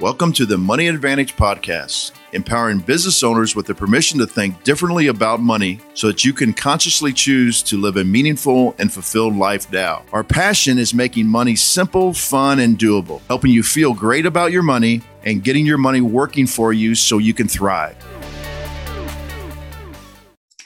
[0.00, 5.06] Welcome to the Money Advantage Podcast, empowering business owners with the permission to think differently
[5.06, 9.70] about money so that you can consciously choose to live a meaningful and fulfilled life
[9.70, 10.04] now.
[10.12, 14.64] Our passion is making money simple, fun, and doable, helping you feel great about your
[14.64, 17.96] money and getting your money working for you so you can thrive.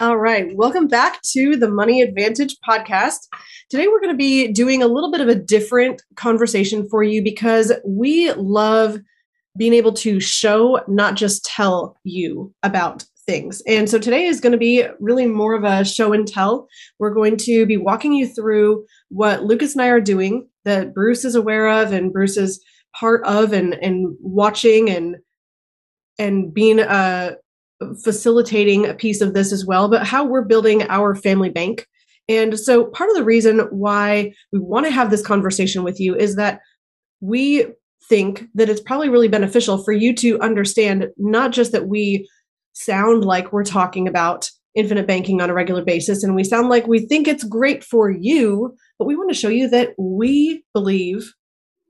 [0.01, 3.19] All right, welcome back to the Money Advantage Podcast.
[3.69, 7.23] Today, we're going to be doing a little bit of a different conversation for you
[7.23, 8.99] because we love
[9.59, 13.61] being able to show, not just tell you about things.
[13.67, 16.67] And so today is going to be really more of a show and tell.
[16.99, 21.25] We're going to be walking you through what Lucas and I are doing that Bruce
[21.27, 22.65] is aware of and Bruce is
[22.99, 25.17] part of and and watching and
[26.19, 27.37] and being a
[28.03, 31.87] facilitating a piece of this as well, but how we're building our family bank.
[32.29, 36.17] And so part of the reason why we want to have this conversation with you
[36.17, 36.61] is that
[37.21, 37.67] we
[38.09, 42.29] think that it's probably really beneficial for you to understand not just that we
[42.73, 46.87] sound like we're talking about infinite banking on a regular basis and we sound like
[46.87, 51.33] we think it's great for you, but we want to show you that we believe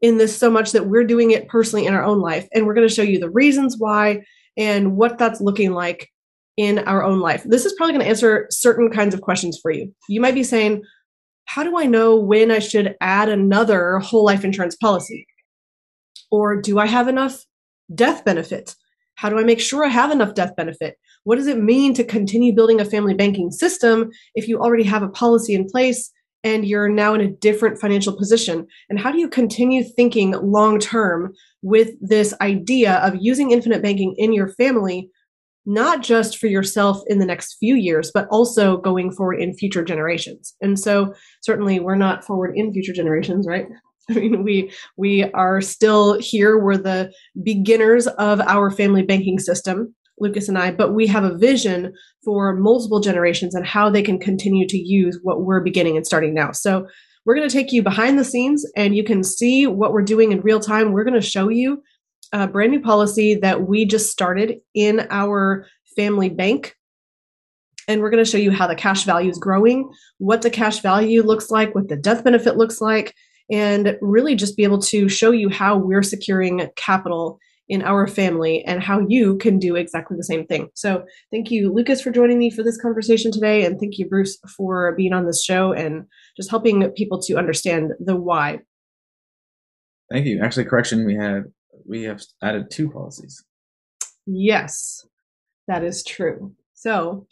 [0.01, 2.49] in this so much that we're doing it personally in our own life.
[2.53, 4.23] And we're going to show you the reasons why
[4.57, 6.09] and what that's looking like
[6.57, 7.45] in our own life.
[7.45, 9.93] This is probably going to answer certain kinds of questions for you.
[10.09, 10.83] You might be saying,
[11.47, 15.27] How do I know when I should add another whole life insurance policy?
[16.31, 17.45] Or do I have enough
[17.95, 18.75] death benefit?
[19.15, 20.97] How do I make sure I have enough death benefit?
[21.25, 25.03] What does it mean to continue building a family banking system if you already have
[25.03, 26.11] a policy in place
[26.45, 28.67] and you're now in a different financial position?
[28.89, 34.15] And how do you continue thinking long term with this idea of using infinite banking
[34.17, 35.11] in your family,
[35.67, 39.83] not just for yourself in the next few years, but also going forward in future
[39.83, 40.55] generations?
[40.61, 41.13] And so,
[41.43, 43.67] certainly, we're not forward in future generations, right?
[44.11, 46.59] I mean, we we are still here.
[46.59, 51.37] We're the beginners of our family banking system, Lucas and I, but we have a
[51.37, 51.93] vision
[52.25, 56.33] for multiple generations and how they can continue to use what we're beginning and starting
[56.33, 56.53] now.
[56.53, 56.87] So
[57.25, 60.33] we're going to take you behind the scenes and you can see what we're doing
[60.33, 60.93] in real time.
[60.93, 61.83] We're going to show you
[62.33, 65.67] a brand new policy that we just started in our
[65.97, 66.75] family bank.
[67.87, 70.81] And we're going to show you how the cash value is growing, what the cash
[70.81, 73.15] value looks like, what the death benefit looks like,
[73.51, 77.39] and really just be able to show you how we're securing capital
[77.69, 80.69] in our family and how you can do exactly the same thing.
[80.75, 83.65] So, thank you, Lucas, for joining me for this conversation today.
[83.65, 87.93] And thank you, Bruce, for being on this show and just helping people to understand
[88.01, 88.61] the why.
[90.11, 90.41] Thank you.
[90.43, 91.45] Actually, correction, we had
[91.87, 93.45] we have added two policies.
[94.27, 95.07] Yes,
[95.67, 96.55] that is true.
[96.73, 97.27] So,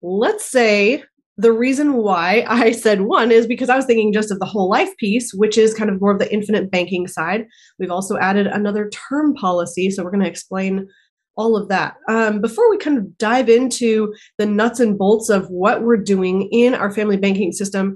[0.00, 1.04] let's say
[1.36, 4.68] the reason why I said one is because I was thinking just of the whole
[4.68, 7.46] life piece, which is kind of more of the infinite banking side.
[7.78, 9.90] We've also added another term policy.
[9.90, 10.88] So we're going to explain
[11.36, 11.94] all of that.
[12.08, 16.48] Um, before we kind of dive into the nuts and bolts of what we're doing
[16.52, 17.94] in our family banking system,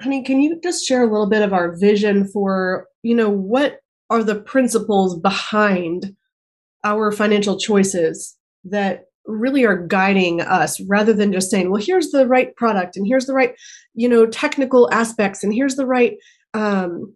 [0.00, 3.78] honey, can you just share a little bit of our vision for, you know, what
[4.10, 6.14] are the principles behind
[6.84, 12.26] our financial choices that really are guiding us rather than just saying well here's the
[12.26, 13.54] right product and here's the right
[13.94, 16.16] you know technical aspects and here's the right
[16.54, 17.14] um,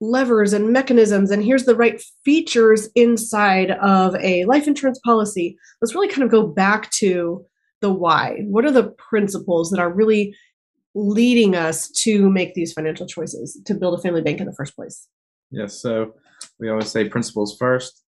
[0.00, 5.56] levers and mechanisms and here's the right features inside of a life insurance policy.
[5.80, 7.44] Let's really kind of go back to
[7.80, 8.38] the why.
[8.44, 10.34] What are the principles that are really
[10.94, 14.74] leading us to make these financial choices to build a family bank in the first
[14.74, 15.08] place?
[15.50, 16.14] Yes so
[16.58, 18.02] we always say principles first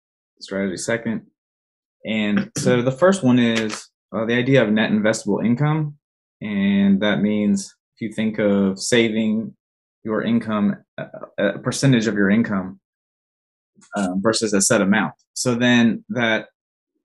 [0.40, 1.26] strategy second
[2.04, 5.96] and so the first one is uh, the idea of net investable income.
[6.40, 9.54] And that means if you think of saving
[10.04, 11.06] your income, uh,
[11.38, 12.80] a percentage of your income
[13.96, 15.14] um, versus a set amount.
[15.32, 16.48] So then that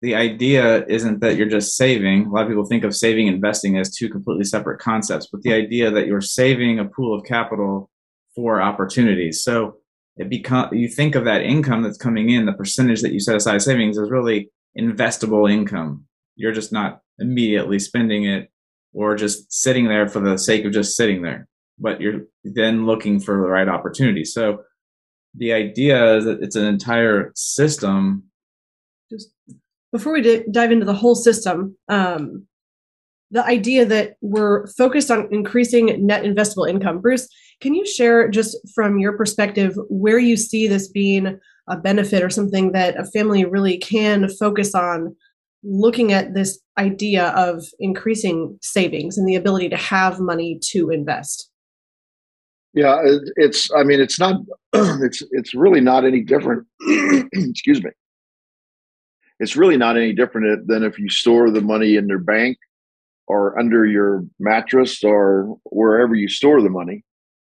[0.01, 2.25] the idea isn't that you're just saving.
[2.25, 5.53] A lot of people think of saving investing as two completely separate concepts, but the
[5.53, 7.89] idea that you're saving a pool of capital
[8.35, 9.43] for opportunities.
[9.43, 9.77] So
[10.17, 13.35] it become you think of that income that's coming in, the percentage that you set
[13.35, 14.49] aside savings is really
[14.79, 16.05] investable income.
[16.35, 18.49] You're just not immediately spending it
[18.93, 21.47] or just sitting there for the sake of just sitting there,
[21.77, 24.23] but you're then looking for the right opportunity.
[24.23, 24.63] So
[25.35, 28.23] the idea is that it's an entire system.
[29.11, 29.31] Just
[29.91, 32.47] before we d- dive into the whole system, um,
[33.31, 36.99] the idea that we're focused on increasing net investable income.
[36.99, 37.27] Bruce,
[37.61, 42.29] can you share just from your perspective where you see this being a benefit or
[42.29, 45.15] something that a family really can focus on
[45.63, 51.49] looking at this idea of increasing savings and the ability to have money to invest?
[52.73, 53.01] Yeah,
[53.35, 53.69] it's.
[53.75, 54.41] I mean, it's not.
[55.01, 56.67] It's it's really not any different.
[57.33, 57.89] excuse me.
[59.39, 62.57] It's really not any different than if you store the money in your bank
[63.27, 67.03] or under your mattress or wherever you store the money.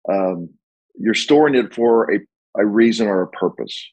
[0.08, 0.50] Um,
[0.98, 2.18] you're storing it for a,
[2.56, 3.92] a reason or a purpose.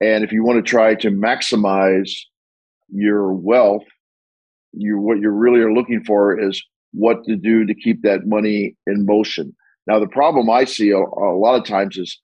[0.00, 2.10] And if you want to try to maximize
[2.88, 3.84] your wealth,
[4.72, 6.62] you what you really are looking for is
[6.92, 9.54] what to do to keep that money in motion.
[9.86, 12.18] Now, the problem I see a, a lot of times is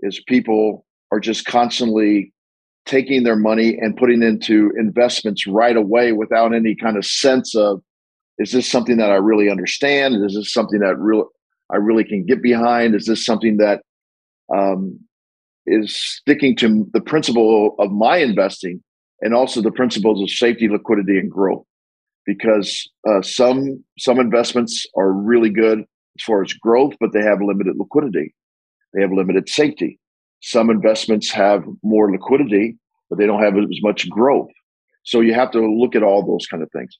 [0.00, 2.32] is people are just constantly
[2.86, 7.82] taking their money and putting into investments right away without any kind of sense of
[8.38, 10.24] is this something that I really understand?
[10.24, 11.28] Is this something that real
[11.70, 12.94] I really can get behind?
[12.94, 13.82] Is this something that
[14.54, 15.00] um,
[15.70, 18.82] is sticking to the principle of my investing
[19.20, 21.64] and also the principles of safety, liquidity, and growth?
[22.26, 27.40] Because uh, some some investments are really good as far as growth, but they have
[27.40, 28.34] limited liquidity.
[28.94, 29.98] They have limited safety.
[30.40, 32.78] Some investments have more liquidity,
[33.08, 34.50] but they don't have as much growth.
[35.04, 36.96] So you have to look at all those kind of things.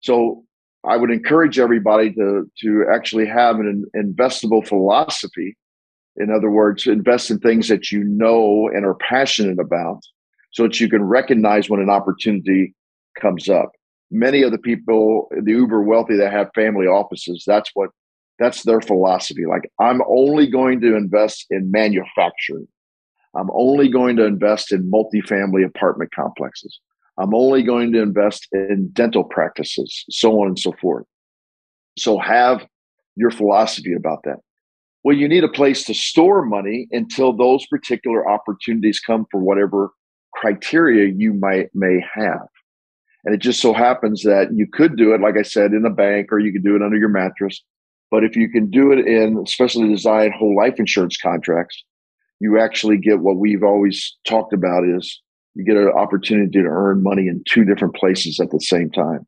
[0.00, 0.44] So
[0.84, 5.56] I would encourage everybody to to actually have an investable philosophy.
[6.16, 10.00] In other words, invest in things that you know and are passionate about,
[10.52, 12.74] so that you can recognize when an opportunity
[13.20, 13.72] comes up.
[14.10, 17.90] Many of the people, the uber wealthy that have family offices, that's what
[18.38, 19.46] that's their philosophy.
[19.46, 22.66] Like I'm only going to invest in manufacturing.
[23.36, 26.80] I'm only going to invest in multifamily apartment complexes.
[27.18, 31.04] I'm only going to invest in dental practices, so on and so forth.
[31.98, 32.66] So have
[33.14, 34.38] your philosophy about that.
[35.02, 39.90] Well, you need a place to store money until those particular opportunities come for whatever
[40.34, 42.46] criteria you might may have.
[43.24, 45.90] And it just so happens that you could do it, like I said, in a
[45.90, 47.62] bank, or you could do it under your mattress.
[48.10, 51.82] But if you can do it in specially designed whole life insurance contracts,
[52.40, 55.20] you actually get what we've always talked about is
[55.54, 59.26] you get an opportunity to earn money in two different places at the same time.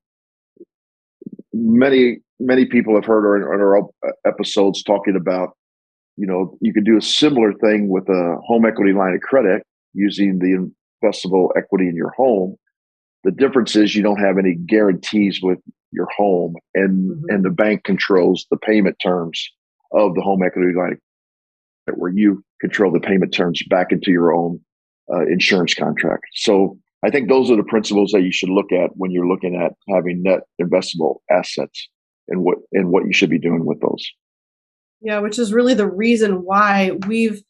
[1.52, 3.88] Many many people have heard on our
[4.26, 5.50] episodes talking about,
[6.16, 9.62] you know, you could do a similar thing with a home equity line of credit
[9.94, 10.70] using the
[11.02, 12.56] investable equity in your home.
[13.24, 15.58] The difference is you don't have any guarantees with
[15.92, 17.24] your home, and mm-hmm.
[17.28, 19.48] and the bank controls the payment terms
[19.92, 20.98] of the home equity line,
[21.94, 24.60] where you control the payment terms back into your own
[25.12, 26.24] uh, insurance contract.
[26.34, 29.56] So I think those are the principles that you should look at when you're looking
[29.56, 31.88] at having net investable assets
[32.28, 34.04] and what and what you should be doing with those.
[35.02, 37.42] Yeah, which is really the reason why we've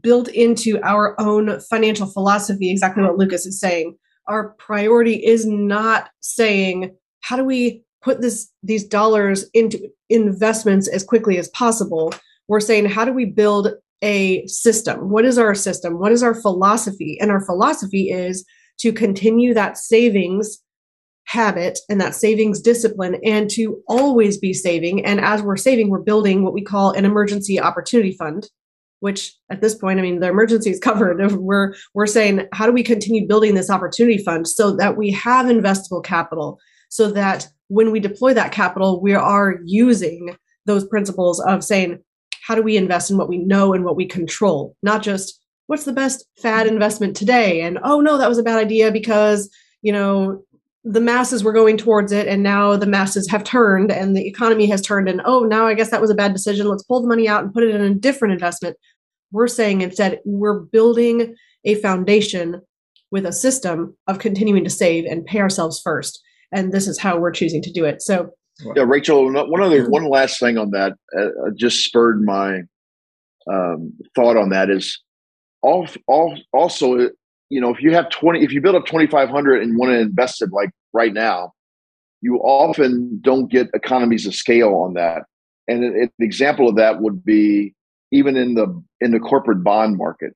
[0.00, 3.96] built into our own financial philosophy exactly what Lucas is saying.
[4.28, 11.04] Our priority is not saying how do we put this these dollars into investments as
[11.04, 12.12] quickly as possible.
[12.48, 13.68] We're saying how do we build
[14.02, 15.10] a system.
[15.10, 15.98] What is our system?
[15.98, 17.18] What is our philosophy?
[17.20, 18.44] And our philosophy is
[18.78, 20.58] to continue that savings
[21.24, 25.04] habit and that savings discipline and to always be saving.
[25.04, 28.48] And as we're saving, we're building what we call an emergency opportunity fund,
[29.00, 31.32] which at this point, I mean, the emergency is covered.
[31.32, 35.46] We're, we're saying, how do we continue building this opportunity fund so that we have
[35.46, 36.58] investable capital
[36.88, 40.36] so that when we deploy that capital, we are using
[40.66, 41.98] those principles of saying,
[42.42, 45.84] how do we invest in what we know and what we control not just what's
[45.84, 49.48] the best fad investment today and oh no that was a bad idea because
[49.80, 50.42] you know
[50.84, 54.66] the masses were going towards it and now the masses have turned and the economy
[54.66, 56.66] has turned and oh now i guess that was a bad decision.
[56.66, 58.76] Let's pull the money out and put it in a different investment.
[59.30, 61.34] We're saying instead we're building
[61.64, 62.60] a foundation
[63.12, 66.20] with a system of continuing to save and pay ourselves first.
[66.50, 68.02] And this is how we're choosing to do it.
[68.02, 68.30] So
[68.74, 69.32] yeah, Rachel.
[69.32, 72.62] One other, one last thing on that uh, uh, just spurred my
[73.50, 75.00] um, thought on that is
[75.62, 77.10] all, all, also,
[77.52, 79.92] you know, if you have twenty, if you build up twenty five hundred and want
[79.92, 81.52] to invest it like right now,
[82.22, 85.24] you often don't get economies of scale on that.
[85.68, 87.74] And an, an example of that would be
[88.10, 90.32] even in the in the corporate bond market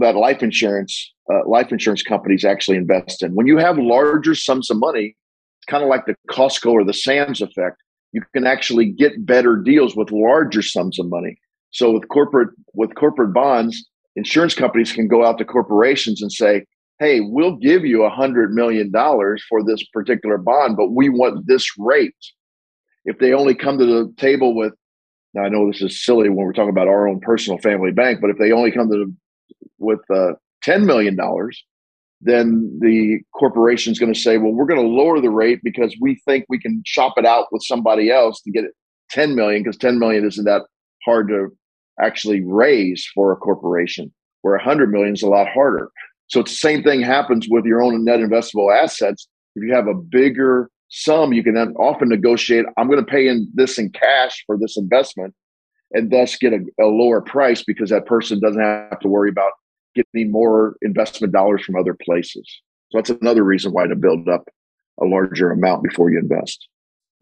[0.00, 3.34] that life insurance uh, life insurance companies actually invest in.
[3.34, 5.14] When you have larger sums of money,
[5.58, 7.76] it's kind of like the Costco or the Sam's effect.
[8.12, 11.36] You can actually get better deals with larger sums of money.
[11.72, 16.64] So with corporate with corporate bonds, insurance companies can go out to corporations and say,
[16.98, 21.46] "Hey, we'll give you a hundred million dollars for this particular bond, but we want
[21.46, 22.14] this rate."
[23.04, 24.72] If they only come to the table with,
[25.34, 28.20] now I know this is silly when we're talking about our own personal family bank,
[28.20, 29.14] but if they only come to the,
[29.78, 31.64] with uh, ten million dollars,
[32.22, 35.94] then the corporation is going to say, well, we're going to lower the rate because
[36.00, 38.72] we think we can shop it out with somebody else to get it
[39.10, 40.62] 10 million because 10 million isn't that
[41.04, 41.48] hard to
[42.00, 45.90] actually raise for a corporation, where 100 million is a lot harder.
[46.28, 49.28] So it's the same thing happens with your own net investable assets.
[49.54, 52.64] If you have a bigger sum, you can often negotiate.
[52.76, 55.34] I'm going to pay in this in cash for this investment,
[55.92, 59.52] and thus get a, a lower price because that person doesn't have to worry about
[59.94, 62.48] getting more investment dollars from other places.
[62.90, 64.48] So that's another reason why to build up
[65.00, 66.68] a larger amount before you invest.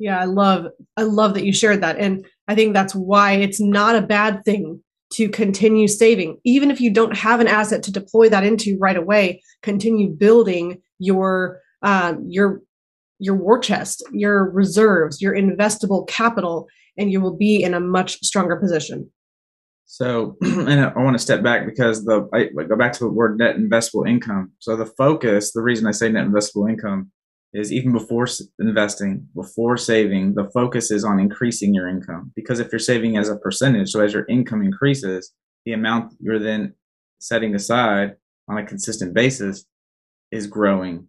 [0.00, 0.66] Yeah, I love
[0.96, 1.98] I love that you shared that.
[1.98, 6.38] And I think that's why it's not a bad thing to continue saving.
[6.44, 10.80] Even if you don't have an asset to deploy that into right away continue building
[10.98, 12.62] your um, your
[13.18, 16.66] your war chest your reserves your investable capital
[16.96, 19.10] and you will be in a much stronger position.
[19.84, 23.38] So, and I want to step back because the I, go back to the word
[23.38, 24.52] net investable income.
[24.60, 27.10] So the focus, the reason I say net investable income
[27.52, 28.26] is even before
[28.60, 32.32] investing, before saving, the focus is on increasing your income.
[32.36, 35.32] Because if you're saving as a percentage, so as your income increases,
[35.64, 36.74] the amount you're then
[37.18, 38.14] setting aside
[38.48, 39.66] on a consistent basis
[40.30, 41.08] is growing.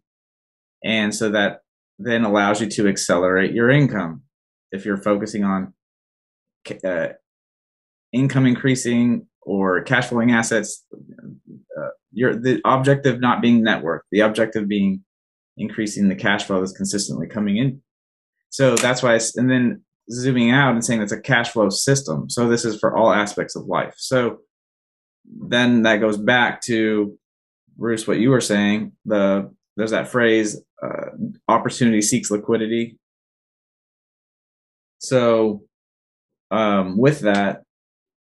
[0.83, 1.60] And so that
[2.00, 4.24] then allows you to accelerate your income.
[4.71, 5.74] If you're focusing on
[6.83, 7.10] uh,
[8.13, 10.86] income increasing or cash flowing assets,
[11.77, 15.03] uh, your the objective not being net worth, the objective being
[15.61, 17.81] increasing the cash flow that's consistently coming in.
[18.49, 22.29] So that's why, I, and then zooming out and saying it's a cash flow system.
[22.29, 23.93] So this is for all aspects of life.
[23.97, 24.39] So
[25.25, 27.17] then that goes back to
[27.77, 28.93] Bruce, what you were saying.
[29.05, 31.11] The there's that phrase, uh,
[31.47, 32.97] opportunity seeks liquidity.
[34.99, 35.63] So
[36.51, 37.63] um, with that,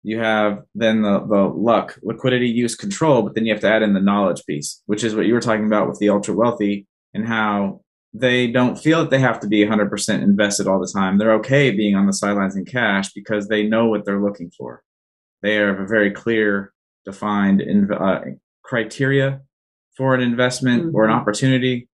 [0.04, 3.82] you have then the, the luck, liquidity, use, control, but then you have to add
[3.82, 6.88] in the knowledge piece, which is what you were talking about with the ultra wealthy
[7.14, 7.82] and how
[8.14, 11.18] they don't feel that they have to be 100% invested all the time.
[11.18, 14.84] They're okay being on the sidelines in cash because they know what they're looking for.
[15.42, 16.74] They have a very clear,
[17.06, 17.62] defined
[17.92, 18.22] uh,
[18.64, 19.42] criteria
[19.96, 20.96] for an investment mm-hmm.
[20.96, 21.20] or an mm-hmm.
[21.20, 21.88] opportunity.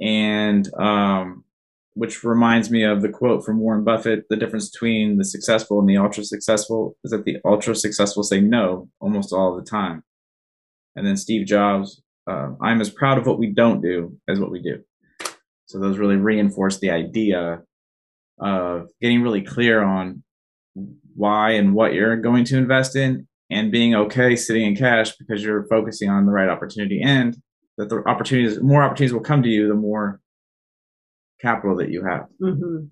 [0.00, 1.44] And um,
[1.98, 5.88] which reminds me of the quote from Warren Buffett the difference between the successful and
[5.88, 10.04] the ultra successful is that the ultra successful say no almost all the time.
[10.94, 14.50] And then Steve Jobs, uh, I'm as proud of what we don't do as what
[14.50, 14.82] we do.
[15.66, 17.62] So those really reinforce the idea
[18.40, 20.22] of getting really clear on
[21.14, 25.42] why and what you're going to invest in and being okay sitting in cash because
[25.42, 27.36] you're focusing on the right opportunity and
[27.76, 30.20] that the opportunities, more opportunities will come to you the more
[31.40, 32.26] capital that you have.
[32.42, 32.88] Mm-hmm.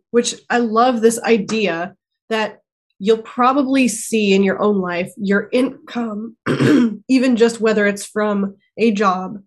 [0.10, 1.94] Which I love this idea
[2.28, 2.60] that
[3.00, 6.36] you'll probably see in your own life your income,
[7.08, 9.38] even just whether it's from a job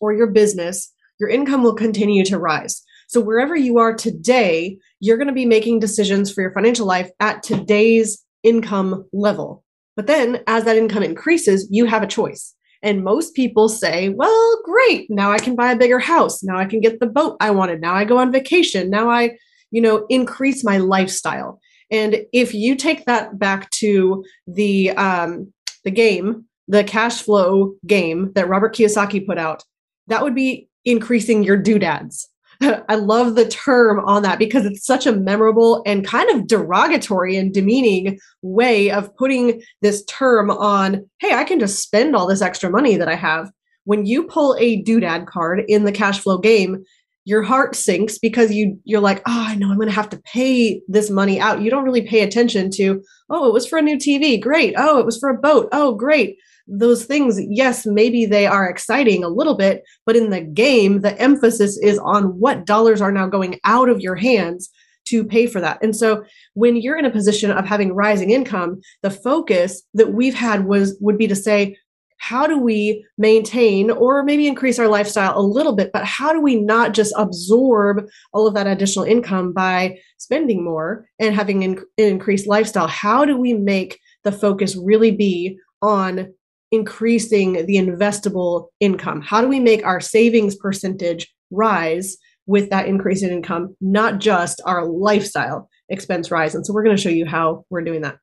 [0.00, 2.82] or your business, your income will continue to rise.
[3.08, 7.10] So, wherever you are today, you're going to be making decisions for your financial life
[7.20, 9.64] at today's income level.
[9.96, 12.54] But then, as that income increases, you have a choice.
[12.82, 15.08] And most people say, well, great.
[15.08, 16.42] Now I can buy a bigger house.
[16.42, 17.80] Now I can get the boat I wanted.
[17.80, 18.90] Now I go on vacation.
[18.90, 19.36] Now I,
[19.70, 21.60] you know, increase my lifestyle.
[21.92, 25.52] And if you take that back to the um,
[25.84, 29.62] the game, the cash flow game that Robert Kiyosaki put out,
[30.08, 32.28] that would be increasing your doodads.
[32.88, 37.36] I love the term on that because it's such a memorable and kind of derogatory
[37.36, 42.42] and demeaning way of putting this term on, hey, I can just spend all this
[42.42, 43.50] extra money that I have.
[43.84, 46.84] When you pull a doodad card in the cash flow game,
[47.24, 50.22] your heart sinks because you you're like, oh, I know I'm going to have to
[50.24, 51.62] pay this money out.
[51.62, 54.74] You don't really pay attention to, oh, it was for a new TV, great.
[54.76, 56.36] Oh, it was for a boat, oh, great
[56.68, 61.18] those things, yes, maybe they are exciting a little bit, but in the game, the
[61.20, 64.70] emphasis is on what dollars are now going out of your hands
[65.04, 65.78] to pay for that.
[65.82, 66.24] And so
[66.54, 70.96] when you're in a position of having rising income, the focus that we've had was
[71.00, 71.76] would be to say,
[72.22, 76.40] how do we maintain or maybe increase our lifestyle a little bit, but how do
[76.40, 81.82] we not just absorb all of that additional income by spending more and having an
[81.98, 82.86] increased lifestyle?
[82.86, 86.32] How do we make the focus really be on
[86.70, 89.20] increasing the investable income?
[89.20, 94.62] How do we make our savings percentage rise with that increase in income, not just
[94.64, 96.54] our lifestyle expense rise?
[96.54, 98.18] And so we're going to show you how we're doing that.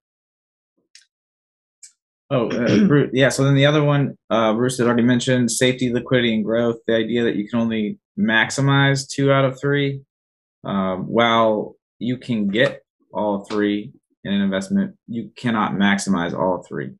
[2.31, 3.29] Oh, uh, Bruce, yeah.
[3.29, 6.77] So then the other one, uh, Bruce had already mentioned safety, liquidity, and growth.
[6.88, 10.01] The idea that you can only maximize two out of three,
[10.63, 12.81] um, while you can get
[13.13, 13.91] all three
[14.24, 16.91] in an investment, you cannot maximize all three.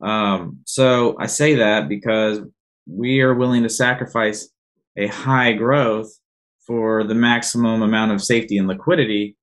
[0.00, 2.40] Um, so I say that because
[2.86, 4.50] we are willing to sacrifice
[4.96, 6.10] a high growth
[6.66, 9.36] for the maximum amount of safety and liquidity.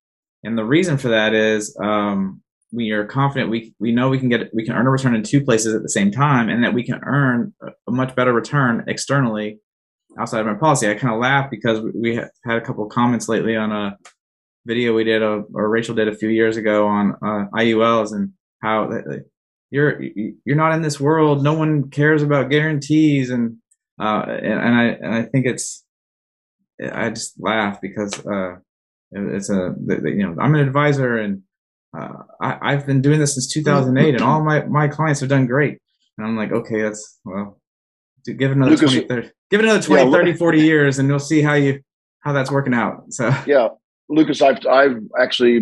[0.44, 4.30] And the reason for that is um, we are confident we we know we can
[4.30, 6.74] get we can earn a return in two places at the same time, and that
[6.74, 9.60] we can earn a much better return externally
[10.20, 10.90] outside of our policy.
[10.90, 13.98] I kind of laugh because we had a couple of comments lately on a
[14.66, 18.32] video we did, a, or Rachel did a few years ago on uh, IULs and
[18.62, 18.90] how
[19.72, 20.02] you're
[20.46, 21.44] you're not in this world.
[21.44, 23.58] No one cares about guarantees, and
[24.00, 25.86] uh, and, and I and I think it's
[26.80, 28.58] I just laugh because uh,
[29.12, 31.44] it's a you know I'm an advisor and
[31.98, 35.48] uh, I, have been doing this since 2008, and all my my clients have done
[35.48, 35.80] great.
[36.18, 37.60] And I'm like, okay, that's well,
[38.26, 41.42] give another Lucas, 20, 30, give another 20, yeah, 30, 40 years, and you'll see
[41.42, 41.80] how you
[42.22, 43.06] how that's working out.
[43.10, 43.70] So yeah,
[44.10, 45.62] Lucas, I've I've actually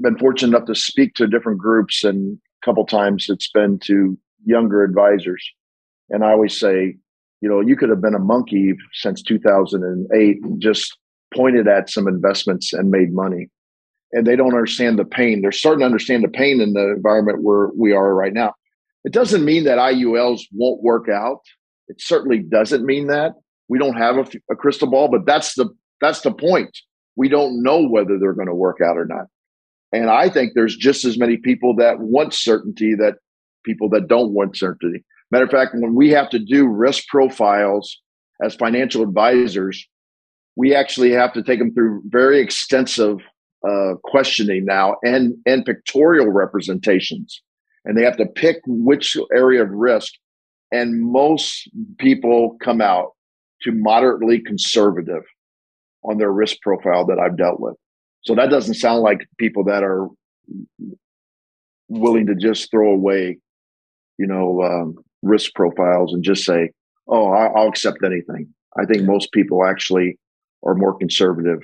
[0.00, 4.18] been fortunate enough to speak to different groups, and a couple times it's been to
[4.44, 5.42] younger advisors,
[6.10, 6.96] and I always say,
[7.40, 10.96] you know, you could have been a monkey since 2008 and just
[11.34, 13.48] pointed at some investments and made money
[14.12, 15.40] and they don't understand the pain.
[15.40, 18.54] They're starting to understand the pain in the environment where we are right now.
[19.04, 21.40] It doesn't mean that IULs won't work out.
[21.88, 23.32] It certainly doesn't mean that.
[23.68, 25.68] We don't have a, a crystal ball, but that's the
[26.00, 26.76] that's the point.
[27.16, 29.26] We don't know whether they're going to work out or not.
[29.92, 33.16] And I think there's just as many people that want certainty that
[33.64, 35.04] people that don't want certainty.
[35.30, 38.00] Matter of fact, when we have to do risk profiles
[38.42, 39.86] as financial advisors,
[40.56, 43.18] we actually have to take them through very extensive
[43.66, 47.42] uh, questioning now and and pictorial representations,
[47.84, 50.12] and they have to pick which area of risk.
[50.72, 53.10] And most people come out
[53.62, 55.24] to moderately conservative
[56.04, 57.74] on their risk profile that I've dealt with.
[58.22, 60.08] So that doesn't sound like people that are
[61.88, 63.38] willing to just throw away,
[64.16, 66.70] you know, um, risk profiles and just say,
[67.08, 68.48] "Oh, I'll accept anything."
[68.78, 70.18] I think most people actually
[70.62, 71.60] are more conservative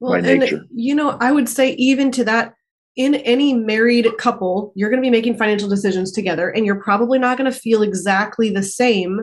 [0.00, 0.56] well, by nature.
[0.56, 2.54] And, you know, I would say even to that,
[2.96, 7.18] in any married couple, you're going to be making financial decisions together, and you're probably
[7.18, 9.20] not going to feel exactly the same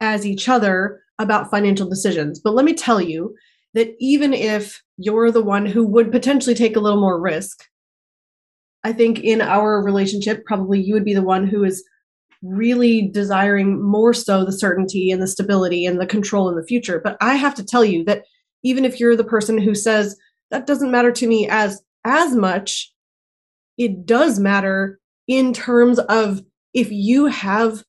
[0.00, 2.40] as each other about financial decisions.
[2.40, 3.34] But let me tell you
[3.74, 7.64] that even if you're the one who would potentially take a little more risk,
[8.84, 11.84] I think in our relationship, probably you would be the one who is
[12.42, 17.00] really desiring more so the certainty and the stability and the control in the future.
[17.02, 18.22] But I have to tell you that
[18.66, 20.16] even if you're the person who says
[20.50, 22.92] that doesn't matter to me as as much
[23.78, 27.82] it does matter in terms of if you have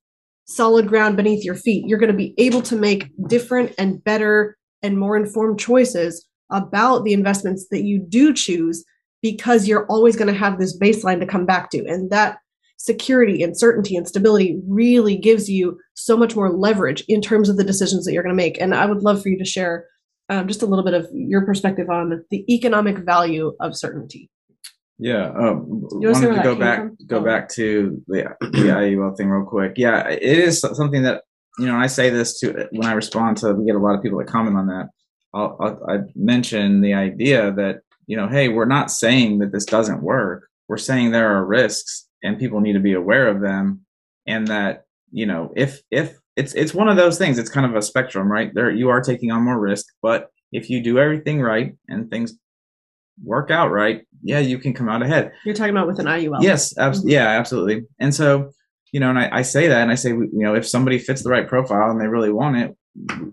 [0.46, 4.58] solid ground beneath your feet you're going to be able to make different and better
[4.82, 8.86] and more informed choices about the investments that you do choose
[9.22, 11.84] because you're always going to have this baseline to come back to.
[11.86, 12.38] And that
[12.78, 17.58] security and certainty and stability really gives you so much more leverage in terms of
[17.58, 18.60] the decisions that you're going to make.
[18.62, 19.86] And i would love for you to share
[20.30, 24.30] um, just a little bit of your perspective on the economic value of certainty.
[25.00, 26.98] Yeah, um, wanted to go back from?
[27.06, 27.24] go oh.
[27.24, 29.74] back to the the IUL thing real quick.
[29.76, 31.24] Yeah, it is something that
[31.60, 31.76] you know.
[31.76, 34.28] I say this to when I respond to we get a lot of people that
[34.28, 34.90] comment on that.
[35.36, 39.66] I'll, I'll I mention the idea that you know, hey, we're not saying that this
[39.66, 40.48] doesn't work.
[40.68, 43.86] We're saying there are risks and people need to be aware of them,
[44.26, 47.40] and that you know, if if it's it's one of those things.
[47.40, 48.54] It's kind of a spectrum, right?
[48.54, 52.38] There you are taking on more risk, but if you do everything right and things
[53.24, 55.32] work out right, yeah, you can come out ahead.
[55.44, 56.42] You're talking about with an IUL.
[56.42, 57.10] Yes, mm-hmm.
[57.10, 57.86] yeah, absolutely.
[58.00, 58.52] And so,
[58.94, 61.24] you know, and I, I say that, and I say, you know, if somebody fits
[61.24, 62.78] the right profile and they really want it,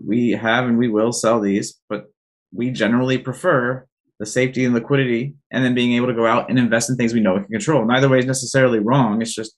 [0.05, 2.05] we have and we will sell these, but
[2.51, 3.85] we generally prefer
[4.19, 7.13] the safety and liquidity, and then being able to go out and invest in things
[7.13, 7.85] we know we can control.
[7.85, 9.21] Neither way is necessarily wrong.
[9.21, 9.55] It's just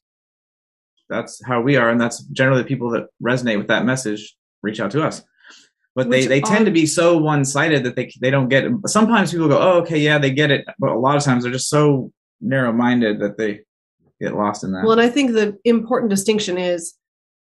[1.10, 4.80] that's how we are, and that's generally the people that resonate with that message reach
[4.80, 5.24] out to us.
[5.96, 8.66] But Which they, they tend to be so one sided that they they don't get
[8.66, 8.72] it.
[8.86, 11.52] Sometimes people go, oh, okay, yeah, they get it, but a lot of times they're
[11.52, 13.62] just so narrow minded that they
[14.22, 14.84] get lost in that.
[14.84, 16.94] Well, and I think the important distinction is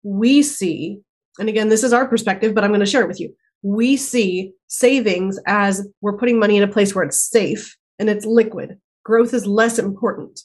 [0.03, 0.99] we see,
[1.37, 3.35] and again, this is our perspective, but I'm going to share it with you.
[3.61, 8.25] We see savings as we're putting money in a place where it's safe and it's
[8.25, 8.79] liquid.
[9.03, 10.41] Growth is less important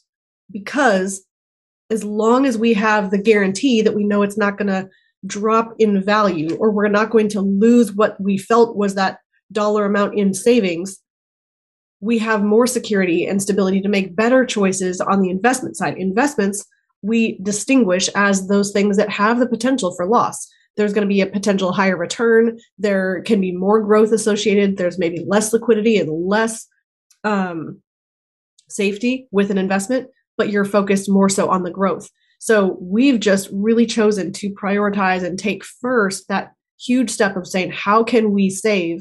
[0.51, 1.25] because
[1.91, 4.89] as long as we have the guarantee that we know it's not going to
[5.27, 9.19] drop in value or we're not going to lose what we felt was that
[9.53, 10.99] dollar amount in savings,
[12.01, 15.97] we have more security and stability to make better choices on the investment side.
[15.97, 16.65] Investments,
[17.03, 20.49] we distinguish as those things that have the potential for loss.
[20.77, 22.59] There's going to be a potential higher return.
[22.79, 24.77] There can be more growth associated.
[24.77, 26.67] There's maybe less liquidity and less
[27.23, 27.81] um,
[28.69, 32.09] safety with an investment but you're focused more so on the growth.
[32.39, 37.71] So we've just really chosen to prioritize and take first that huge step of saying,
[37.71, 39.01] how can we save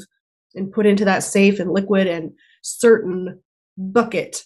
[0.56, 3.41] and put into that safe and liquid and certain
[3.78, 4.43] bucket,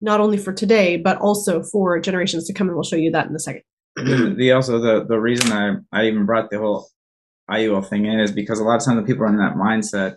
[0.00, 2.68] not only for today, but also for generations to come.
[2.68, 3.62] And we'll show you that in a second.
[3.96, 6.88] the, also the the reason I I even brought the whole
[7.50, 10.16] IUL thing in is because a lot of times the people are in that mindset,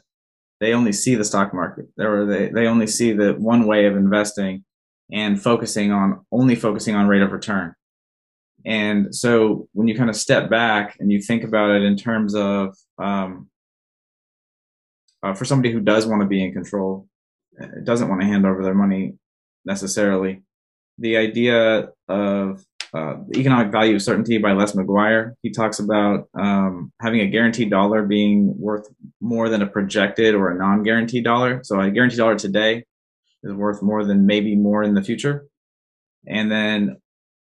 [0.59, 3.95] they only see the stock market, or they they only see the one way of
[3.95, 4.63] investing,
[5.11, 7.73] and focusing on only focusing on rate of return.
[8.65, 12.35] And so when you kind of step back and you think about it in terms
[12.35, 13.49] of um,
[15.23, 17.07] uh, for somebody who does want to be in control,
[17.61, 19.13] uh, doesn't want to hand over their money
[19.65, 20.43] necessarily,
[20.97, 25.33] the idea of uh, the economic value of certainty by Les McGuire.
[25.41, 28.87] He talks about um, having a guaranteed dollar being worth
[29.21, 31.61] more than a projected or a non-guaranteed dollar.
[31.63, 32.83] So a guaranteed dollar today
[33.43, 35.47] is worth more than maybe more in the future.
[36.27, 36.97] And then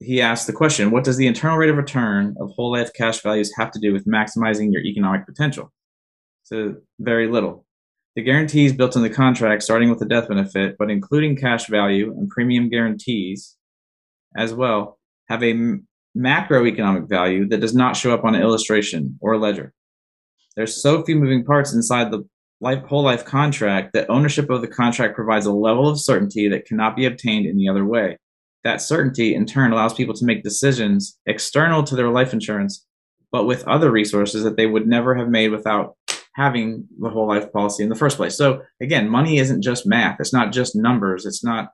[0.01, 3.23] he asked the question, what does the internal rate of return of whole life cash
[3.23, 5.73] values have to do with maximizing your economic potential?
[6.43, 7.65] So very little.
[8.15, 12.11] The guarantees built in the contract, starting with the death benefit, but including cash value
[12.11, 13.57] and premium guarantees
[14.37, 15.79] as well, have a
[16.17, 19.73] macroeconomic value that does not show up on an illustration or ledger.
[20.57, 22.25] There's so few moving parts inside the
[22.61, 26.67] life, whole life contract that ownership of the contract provides a level of certainty that
[26.67, 28.19] cannot be obtained any other way.
[28.65, 32.85] That certainty, in turn, allows people to make decisions external to their life insurance,
[33.31, 35.97] but with other resources that they would never have made without
[36.35, 38.37] having the whole life policy in the first place.
[38.37, 40.21] So again, money isn't just math.
[40.21, 41.27] It's not just numbers.
[41.27, 41.71] It's not.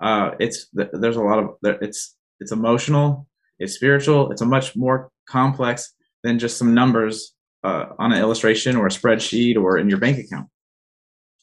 [0.00, 1.50] Uh, it's there's a lot of
[1.82, 3.26] it's it's emotional.
[3.58, 4.30] It's spiritual.
[4.30, 8.90] It's a much more complex than just some numbers uh, on an illustration or a
[8.90, 10.48] spreadsheet or in your bank account.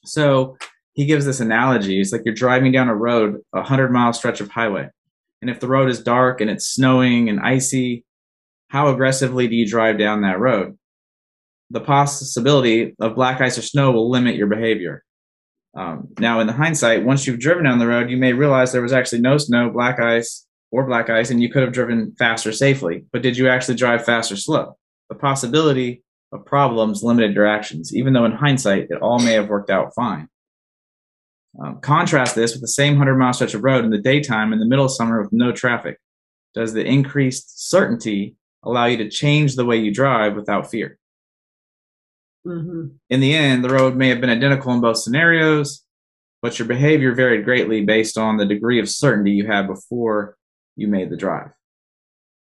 [0.06, 0.58] So
[0.94, 2.00] he gives this analogy.
[2.02, 4.90] It's like you're driving down a road, a hundred mile stretch of highway.
[5.42, 8.04] And if the road is dark and it's snowing and icy,
[8.70, 10.78] how aggressively do you drive down that road?
[11.70, 15.04] The possibility of black ice or snow will limit your behavior.
[15.76, 18.82] Um, now, in the hindsight, once you've driven down the road, you may realize there
[18.82, 22.52] was actually no snow, black ice, or black ice, and you could have driven faster
[22.52, 23.06] safely.
[23.12, 24.78] But did you actually drive fast or slow?
[25.10, 29.50] The possibility of problems limited your actions, even though in hindsight, it all may have
[29.50, 30.28] worked out fine.
[31.60, 34.60] Um, contrast this with the same 100 mile stretch of road in the daytime in
[34.60, 35.98] the middle of summer with no traffic.
[36.54, 41.00] Does the increased certainty allow you to change the way you drive without fear?
[42.46, 42.88] Mm-hmm.
[43.10, 45.84] In the end, the road may have been identical in both scenarios,
[46.42, 50.38] but your behavior varied greatly based on the degree of certainty you had before
[50.76, 51.50] you made the drive.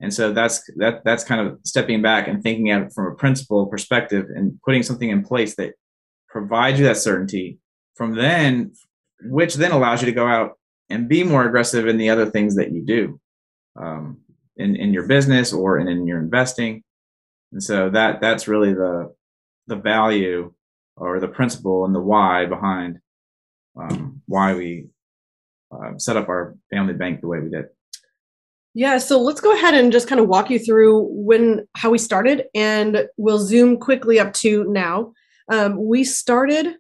[0.01, 3.15] And so that's that that's kind of stepping back and thinking at it from a
[3.15, 5.75] principle perspective and putting something in place that
[6.29, 7.59] provides you that certainty.
[7.95, 8.73] From then,
[9.23, 10.59] which then allows you to go out
[10.91, 13.21] and be more aggressive in the other things that you do
[13.81, 14.19] um,
[14.57, 16.83] in in your business or in, in your investing.
[17.53, 19.15] And so that that's really the
[19.67, 20.53] the value
[20.97, 22.99] or the principle and the why behind
[23.79, 24.89] um, why we
[25.73, 27.67] uh, set up our family bank the way we did.
[28.77, 31.97] Yeah, so let's go ahead and just kind of walk you through when how we
[31.97, 35.15] started, and we'll zoom quickly up to now.
[35.51, 36.75] Um, we started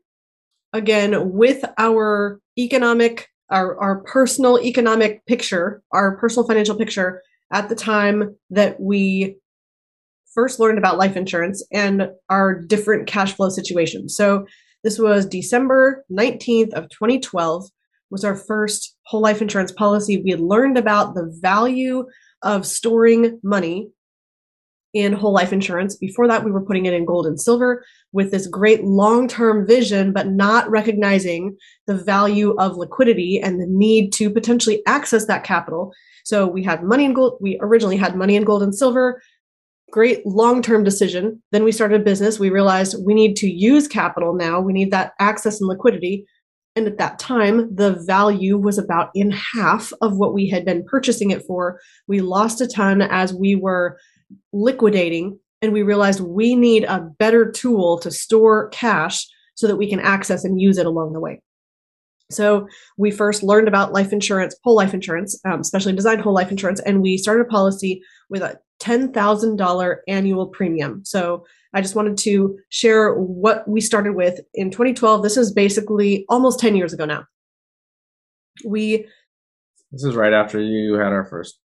[0.74, 7.76] again with our economic our, our personal economic picture our personal financial picture at the
[7.76, 9.38] time that we
[10.34, 14.44] first learned about life insurance and our different cash flow situations so
[14.82, 17.70] this was december 19th of 2012
[18.10, 22.04] was our first whole life insurance policy we had learned about the value
[22.42, 23.88] of storing money
[24.96, 25.94] in whole life insurance.
[25.94, 29.66] Before that, we were putting it in gold and silver with this great long term
[29.66, 35.44] vision, but not recognizing the value of liquidity and the need to potentially access that
[35.44, 35.92] capital.
[36.24, 37.36] So we had money in gold.
[37.42, 39.20] We originally had money in gold and silver.
[39.90, 41.42] Great long term decision.
[41.52, 42.38] Then we started a business.
[42.38, 44.60] We realized we need to use capital now.
[44.60, 46.24] We need that access and liquidity.
[46.76, 50.84] And at that time, the value was about in half of what we had been
[50.84, 51.80] purchasing it for.
[52.06, 53.98] We lost a ton as we were
[54.52, 59.88] liquidating and we realized we need a better tool to store cash so that we
[59.88, 61.40] can access and use it along the way.
[62.30, 66.50] So we first learned about life insurance, whole life insurance, um, specially designed whole life
[66.50, 71.04] insurance, and we started a policy with a $10,000 annual premium.
[71.04, 75.22] So I just wanted to share what we started with in 2012.
[75.22, 77.26] This is basically almost 10 years ago now.
[78.64, 79.06] We
[79.92, 81.60] This is right after you had our first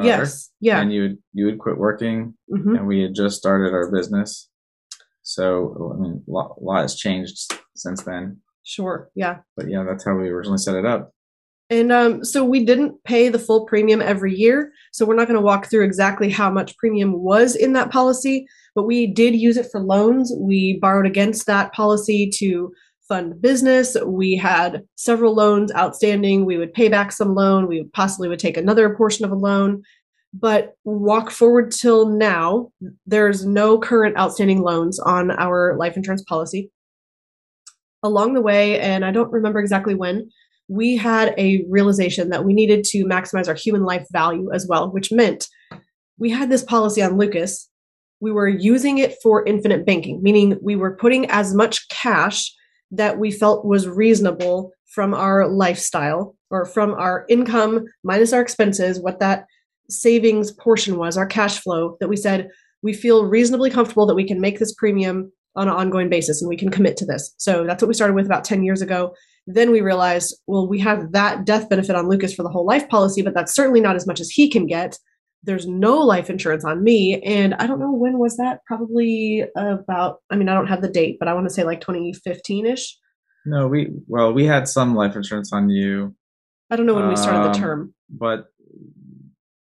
[0.00, 0.50] Yes.
[0.60, 0.80] Yeah.
[0.80, 2.76] And you you had quit working, mm-hmm.
[2.76, 4.48] and we had just started our business.
[5.22, 8.40] So I mean, a lot, a lot has changed since then.
[8.62, 9.10] Sure.
[9.14, 9.38] Yeah.
[9.56, 11.12] But yeah, that's how we originally set it up.
[11.70, 14.72] And um, so we didn't pay the full premium every year.
[14.92, 18.46] So we're not going to walk through exactly how much premium was in that policy,
[18.78, 20.32] but we did use it for loans.
[20.38, 22.72] We borrowed against that policy to
[23.08, 23.96] fund business.
[24.06, 26.44] We had several loans outstanding.
[26.44, 27.66] We would pay back some loan.
[27.66, 29.82] We possibly would take another portion of a loan.
[30.32, 32.70] But walk forward till now,
[33.04, 36.70] there's no current outstanding loans on our life insurance policy.
[38.04, 40.30] Along the way, and I don't remember exactly when,
[40.68, 44.88] we had a realization that we needed to maximize our human life value as well,
[44.92, 45.48] which meant
[46.16, 47.68] we had this policy on Lucas.
[48.20, 52.52] We were using it for infinite banking, meaning we were putting as much cash
[52.90, 59.00] that we felt was reasonable from our lifestyle or from our income minus our expenses,
[59.00, 59.46] what that
[59.90, 62.48] savings portion was, our cash flow, that we said
[62.82, 66.48] we feel reasonably comfortable that we can make this premium on an ongoing basis and
[66.48, 67.34] we can commit to this.
[67.36, 69.14] So that's what we started with about 10 years ago.
[69.46, 72.88] Then we realized, well, we have that death benefit on Lucas for the whole life
[72.88, 74.98] policy, but that's certainly not as much as he can get.
[75.44, 77.20] There's no life insurance on me.
[77.22, 78.60] And I don't know when was that?
[78.66, 81.80] Probably about, I mean, I don't have the date, but I want to say like
[81.80, 82.96] 2015 ish.
[83.46, 86.14] No, we, well, we had some life insurance on you.
[86.70, 87.94] I don't know when we started the Um, term.
[88.10, 88.46] But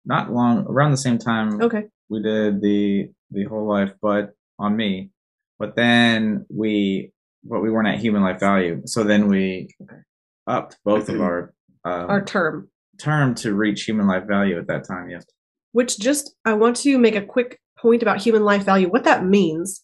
[0.05, 1.83] not long, around the same time Okay.
[2.09, 5.09] we did the the whole life, but on me.
[5.57, 7.11] But then we,
[7.43, 8.83] but we weren't at human life value.
[8.85, 10.01] So then we okay.
[10.45, 12.69] upped both of our, um, Our term.
[12.99, 15.09] term to reach human life value at that time.
[15.09, 15.25] Yes.
[15.73, 18.89] Which just I want to make a quick point about human life value.
[18.89, 19.81] What that means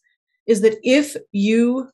[0.48, 1.90] is that if you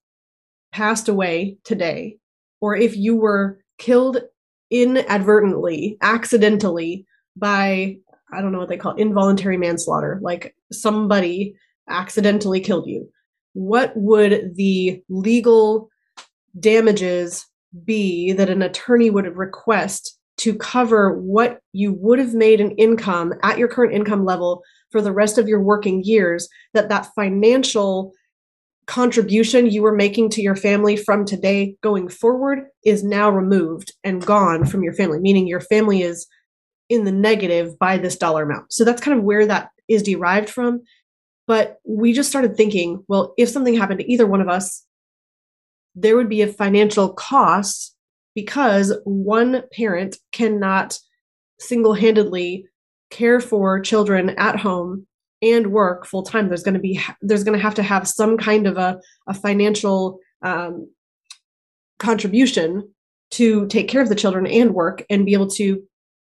[0.71, 2.17] passed away today,
[2.61, 4.21] or if you were killed
[4.69, 7.05] inadvertently, accidentally
[7.35, 7.97] by,
[8.31, 11.55] I don't know what they call it, involuntary manslaughter, like somebody
[11.89, 13.09] accidentally killed you,
[13.53, 15.89] what would the legal
[16.59, 17.45] damages
[17.83, 23.33] be that an attorney would request to cover what you would have made in income
[23.41, 28.13] at your current income level for the rest of your working years that that financial
[28.85, 34.23] contribution you were making to your family from today going forward is now removed and
[34.23, 36.27] gone from your family meaning your family is
[36.89, 38.71] in the negative by this dollar amount.
[38.71, 40.83] So that's kind of where that is derived from.
[41.47, 44.85] But we just started thinking well if something happened to either one of us
[45.95, 47.94] there would be a financial cost
[48.35, 50.99] because one parent cannot
[51.59, 52.67] single-handedly
[53.09, 55.07] care for children at home
[55.41, 58.37] and work full time there's going to be there's going to have to have some
[58.37, 60.89] kind of a, a financial um,
[61.99, 62.89] contribution
[63.31, 65.81] to take care of the children and work and be able to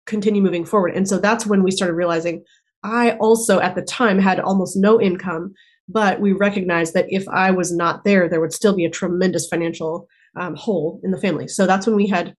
[0.06, 0.95] continue moving forward.
[0.95, 2.43] And so that's when we started realizing
[2.84, 5.54] i also at the time had almost no income
[5.88, 9.48] but we recognized that if i was not there there would still be a tremendous
[9.48, 11.48] financial um, hole in the family.
[11.48, 12.36] So that's when we had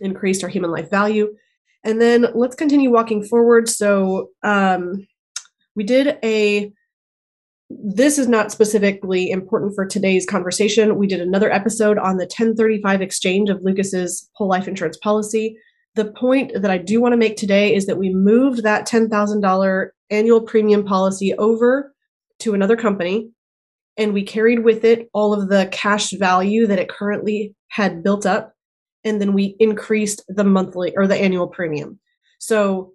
[0.00, 1.34] increased our human life value.
[1.84, 3.68] And then let's continue walking forward.
[3.68, 5.06] So um,
[5.74, 6.72] we did a
[7.72, 10.96] this is not specifically important for today's conversation.
[10.96, 15.56] We did another episode on the 1035 exchange of lucas's whole life insurance policy.
[15.94, 19.88] The point that i do want to make today is that we moved that $10000
[20.10, 21.94] annual premium policy over
[22.40, 23.30] to another company
[24.00, 28.24] and we carried with it all of the cash value that it currently had built
[28.26, 28.54] up
[29.04, 32.00] and then we increased the monthly or the annual premium
[32.38, 32.92] so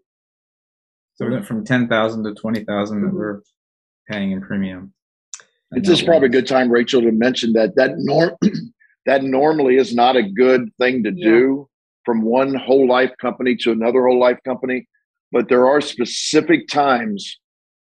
[1.17, 3.13] So we went from 10,000 to 20,000 that Mhm.
[3.13, 3.41] we're
[4.09, 4.93] paying in premium.
[5.71, 8.31] And It's just probably a good time, Rachel, to mention that that norm
[9.05, 11.29] that normally is not a good thing to Yeah.
[11.29, 11.69] do
[12.05, 14.87] from one whole life company to another whole life company,
[15.31, 17.39] but there are specific times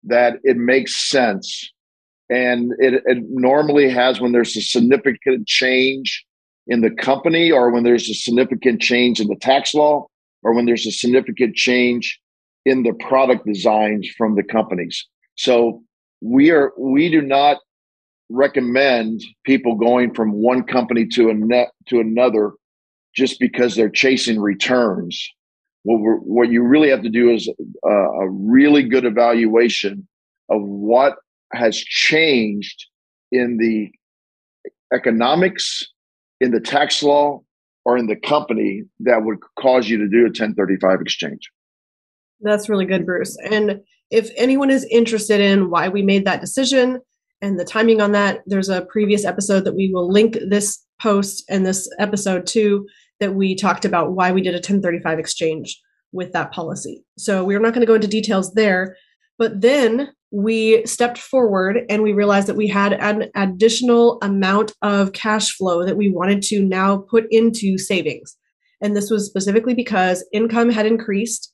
[0.04, 1.47] that it makes sense,
[2.30, 6.26] and it, it normally has when there's a significant change
[6.68, 10.08] in the company, or when there's a significant change in the tax law,
[10.42, 12.20] or when there's a significant change
[12.66, 15.06] in the product designs from the companies.
[15.36, 15.84] So
[16.22, 17.58] we are we do not
[18.30, 22.54] recommend people going from one company to a to another
[23.16, 25.32] just because they're chasing returns.
[25.84, 27.48] What what you really have to do is
[27.84, 30.08] a really good evaluation
[30.50, 31.18] of what
[31.56, 32.86] has changed
[33.32, 33.91] in the
[34.94, 35.86] economics,
[36.39, 37.41] in the tax law,
[37.86, 41.52] or in the company that would cause you to do a 1035 exchange.
[42.41, 43.38] That's really good, Bruce.
[43.50, 47.00] And if anyone is interested in why we made that decision
[47.41, 51.44] and the timing on that, there's a previous episode that we will link this post
[51.50, 52.86] and this episode to
[53.20, 55.80] that we talked about why we did a 1035 exchange
[56.12, 57.04] with that policy.
[57.18, 58.98] So we're not going to go into details there,
[59.38, 65.13] but then we stepped forward and we realized that we had an additional amount of
[65.13, 68.36] cash flow that we wanted to now put into savings.
[68.82, 71.54] And this was specifically because income had increased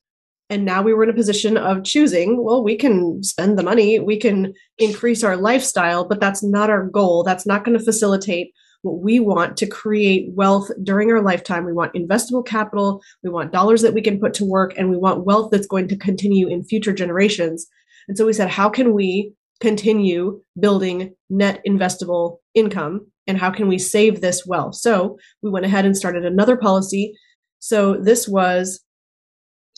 [0.50, 4.00] and now we were in a position of choosing well we can spend the money
[4.00, 8.52] we can increase our lifestyle but that's not our goal that's not going to facilitate
[8.82, 11.65] what we want to create wealth during our lifetime.
[11.65, 14.98] We want investable capital, we want dollars that we can put to work, and we
[14.98, 17.67] want wealth that's going to continue in future generations.
[18.08, 23.08] And so we said, how can we continue building net investable income?
[23.28, 24.76] And how can we save this wealth?
[24.76, 27.14] So we went ahead and started another policy.
[27.60, 28.84] So this was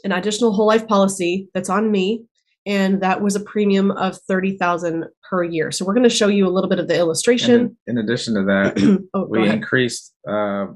[0.04, 2.24] an additional whole life policy that's on me
[2.66, 5.72] and that was a premium of 30,000 per year.
[5.72, 7.76] So we're going to show you a little bit of the illustration.
[7.88, 10.68] In, in, addition to that, oh, we increased uh,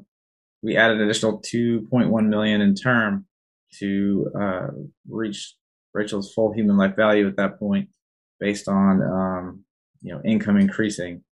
[0.62, 3.26] we added an additional 2.1 million in term
[3.80, 4.68] to uh,
[5.08, 5.56] reach
[5.98, 7.90] Rachel's full human life value at that point
[8.40, 9.64] based on um,
[10.02, 11.24] you know income increasing.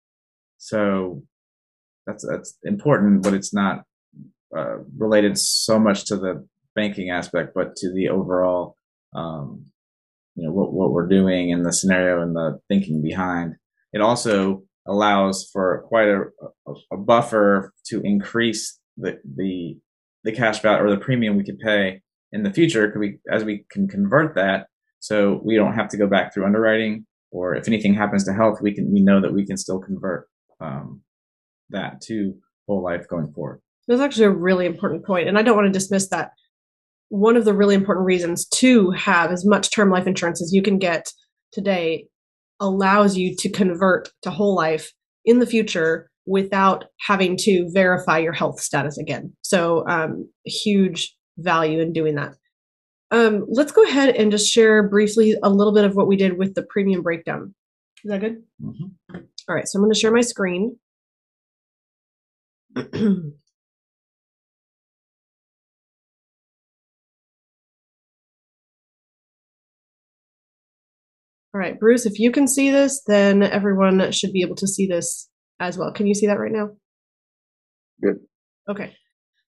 [0.58, 1.22] So
[2.08, 3.84] that's that's important, but it's not
[4.58, 8.76] uh, related so much to the banking aspect, but to the overall
[9.14, 9.66] um,
[10.36, 13.56] you know what, what we're doing and the scenario and the thinking behind.
[13.94, 16.22] It also allows for quite a,
[16.92, 19.78] a, buffer to increase the the
[20.24, 23.66] the cash value or the premium we could pay in the future we as we
[23.70, 24.68] can convert that
[25.00, 28.60] so we don't have to go back through underwriting or if anything happens to health
[28.62, 30.28] we can we know that we can still convert
[30.62, 31.02] um,
[31.70, 32.34] that to
[32.68, 35.80] whole life going forward that's actually a really important point and i don't want to
[35.80, 36.32] dismiss that
[37.10, 40.62] one of the really important reasons to have as much term life insurance as you
[40.62, 41.08] can get
[41.52, 42.08] today
[42.60, 44.92] allows you to convert to whole life
[45.26, 49.34] in the future without having to verify your health status again.
[49.42, 52.36] So, um, huge value in doing that.
[53.12, 56.38] Um, let's go ahead and just share briefly a little bit of what we did
[56.38, 57.54] with the premium breakdown.
[58.04, 58.44] Is that good?
[58.62, 59.18] Mm-hmm.
[59.48, 60.78] All right, so I'm going to share my screen.
[71.56, 74.88] All right, Bruce, if you can see this, then everyone should be able to see
[74.88, 75.94] this as well.
[75.94, 76.72] Can you see that right now?
[78.02, 78.18] Good.
[78.70, 78.94] Okay.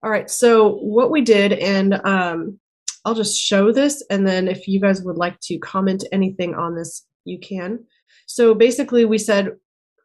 [0.05, 0.29] All right.
[0.29, 2.59] So what we did, and um,
[3.05, 6.75] I'll just show this, and then if you guys would like to comment anything on
[6.75, 7.79] this, you can.
[8.27, 9.53] So basically, we said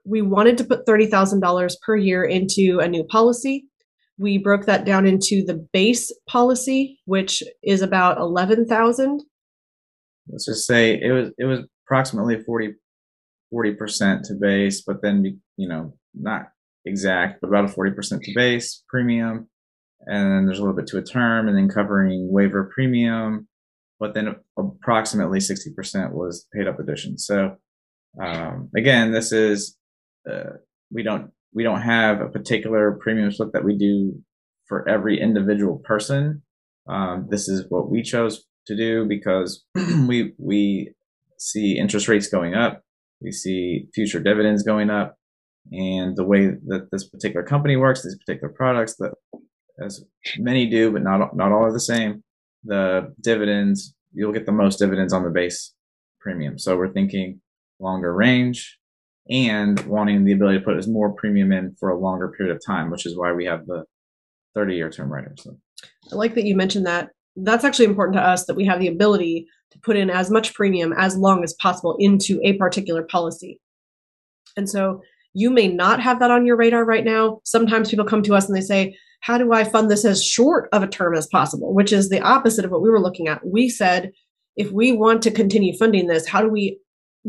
[0.06, 3.66] we wanted to put thirty thousand dollars per year into a new policy.
[4.16, 9.22] We broke that down into the base policy, which is about eleven thousand.
[10.30, 15.68] Let's just say it was it was approximately 40 percent to base, but then you
[15.68, 16.48] know not
[16.86, 19.50] exact, but about a forty percent to base premium,
[20.06, 23.48] and then there's a little bit to a term, and then covering waiver premium,
[23.98, 27.18] but then approximately sixty percent was paid up addition.
[27.18, 27.56] So
[28.22, 29.76] um, again, this is
[30.30, 30.54] uh,
[30.92, 34.14] we don't we don't have a particular premium split that we do
[34.66, 36.42] for every individual person.
[36.88, 40.94] Um, this is what we chose to do because we we
[41.38, 42.82] see interest rates going up.
[43.20, 45.16] We see future dividends going up.
[45.72, 49.12] And the way that this particular company works, these particular products that
[49.80, 50.04] as
[50.38, 52.22] many do, but not, not all are the same,
[52.64, 55.74] the dividends, you'll get the most dividends on the base
[56.20, 56.58] premium.
[56.58, 57.40] So we're thinking
[57.78, 58.78] longer range
[59.28, 62.62] and wanting the ability to put as more premium in for a longer period of
[62.64, 63.84] time, which is why we have the
[64.54, 65.34] 30 year term rider.
[65.38, 65.56] So
[66.12, 67.10] I like that you mentioned that.
[67.36, 70.52] That's actually important to us that we have the ability to put in as much
[70.54, 73.60] premium as long as possible into a particular policy.
[74.56, 75.00] And so
[75.32, 77.40] you may not have that on your radar right now.
[77.44, 80.68] Sometimes people come to us and they say, How do I fund this as short
[80.72, 81.74] of a term as possible?
[81.74, 83.46] Which is the opposite of what we were looking at.
[83.46, 84.12] We said,
[84.56, 86.78] if we want to continue funding this, how do we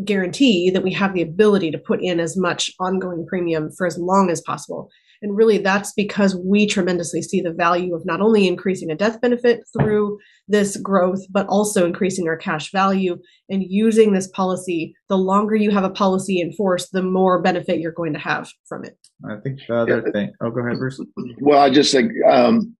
[0.05, 3.97] guarantee that we have the ability to put in as much ongoing premium for as
[3.97, 4.89] long as possible?
[5.21, 9.21] And really, that's because we tremendously see the value of not only increasing a death
[9.21, 13.17] benefit through this growth, but also increasing our cash value
[13.49, 14.95] and using this policy.
[15.09, 18.49] The longer you have a policy in force, the more benefit you're going to have
[18.67, 18.97] from it.
[19.29, 20.11] I think the other yeah.
[20.11, 20.33] thing.
[20.41, 20.99] Oh, go ahead, Bruce.
[21.39, 22.75] Well, I just think um,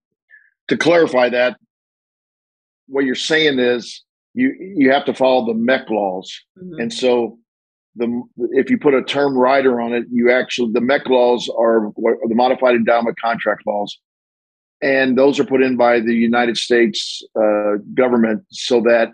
[0.68, 1.58] to clarify that,
[2.88, 6.80] what you're saying is you you have to follow the MEC laws, mm-hmm.
[6.80, 7.38] and so
[7.96, 11.92] the if you put a term rider on it, you actually the MEC laws are
[11.96, 14.00] the modified endowment contract laws,
[14.82, 19.10] and those are put in by the United States uh, government so that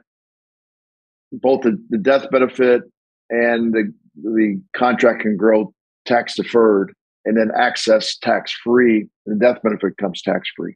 [1.31, 2.83] both the, the death benefit
[3.29, 5.73] and the the contract can grow
[6.05, 6.93] tax deferred
[7.25, 9.07] and then access tax free.
[9.25, 10.75] The death benefit comes tax free.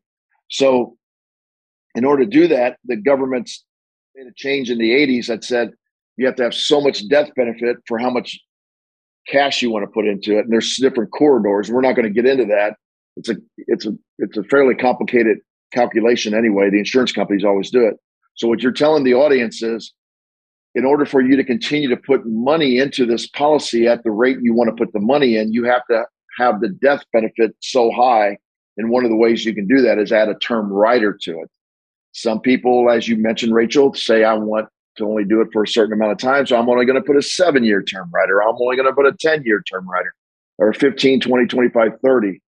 [0.49, 0.97] So,
[1.95, 3.63] in order to do that, the government's
[4.15, 5.71] made a change in the 80s that said
[6.21, 8.39] you have to have so much death benefit for how much
[9.27, 10.41] cash you want to put into it.
[10.41, 11.71] And there's different corridors.
[11.71, 12.75] We're not going to get into that.
[13.17, 15.39] It's a it's a it's a fairly complicated
[15.73, 16.69] calculation anyway.
[16.69, 17.95] The insurance companies always do it.
[18.35, 19.93] So what you're telling the audience is
[20.75, 24.37] in order for you to continue to put money into this policy at the rate
[24.43, 26.03] you want to put the money in you have to
[26.37, 28.37] have the death benefit so high.
[28.77, 31.31] And one of the ways you can do that is add a term rider to
[31.41, 31.49] it.
[32.11, 34.67] Some people, as you mentioned, Rachel, say, I want
[34.97, 36.45] to only do it for a certain amount of time.
[36.45, 38.41] So I'm only going to put a seven year term rider.
[38.41, 40.13] I'm only going to put a 10 year term rider
[40.57, 42.41] or 15, 20, 25, 30.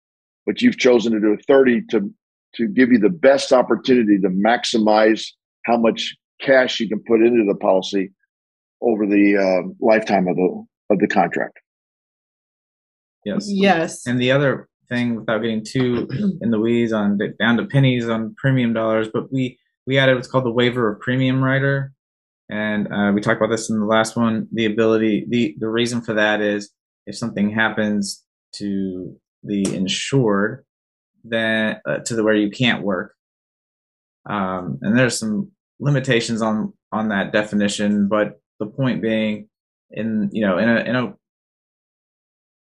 [0.46, 2.14] But you've chosen to do a 30 to,
[2.56, 5.26] to give you the best opportunity to maximize
[5.66, 8.12] how much cash you can put into the policy
[8.82, 11.60] over the uh, lifetime of the of the contract.
[13.26, 13.46] Yes.
[13.48, 14.06] Yes.
[14.06, 16.10] And the other thing, without getting too
[16.42, 20.28] in the weeds on down to pennies on premium dollars, but we we added what's
[20.28, 21.93] called the waiver of premium rider,
[22.50, 24.48] and uh, we talked about this in the last one.
[24.52, 26.72] The ability, the the reason for that is
[27.06, 28.24] if something happens
[28.54, 30.66] to the insured,
[31.24, 33.16] then uh, to the where you can't work,
[34.30, 39.50] um, and there's some limitations on on that definition, but the point being,
[39.92, 41.14] in you know, in a in a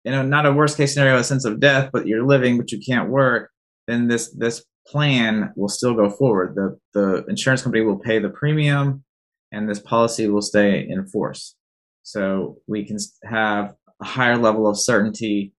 [0.05, 2.73] you know, not a worst case scenario, a sense of death, but you're living, but
[2.73, 3.51] you can't work,
[3.87, 6.55] then this this plan will still go forward.
[6.55, 9.05] The the insurance company will pay the premium,
[9.53, 11.57] and this policy will stay in force.
[12.03, 15.53] So we can have a higher level of certainty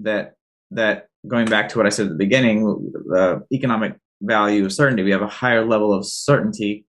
[0.00, 0.34] that
[0.70, 5.02] that going back to what I said at the beginning, the economic value of certainty,
[5.02, 6.84] we have a higher level of certainty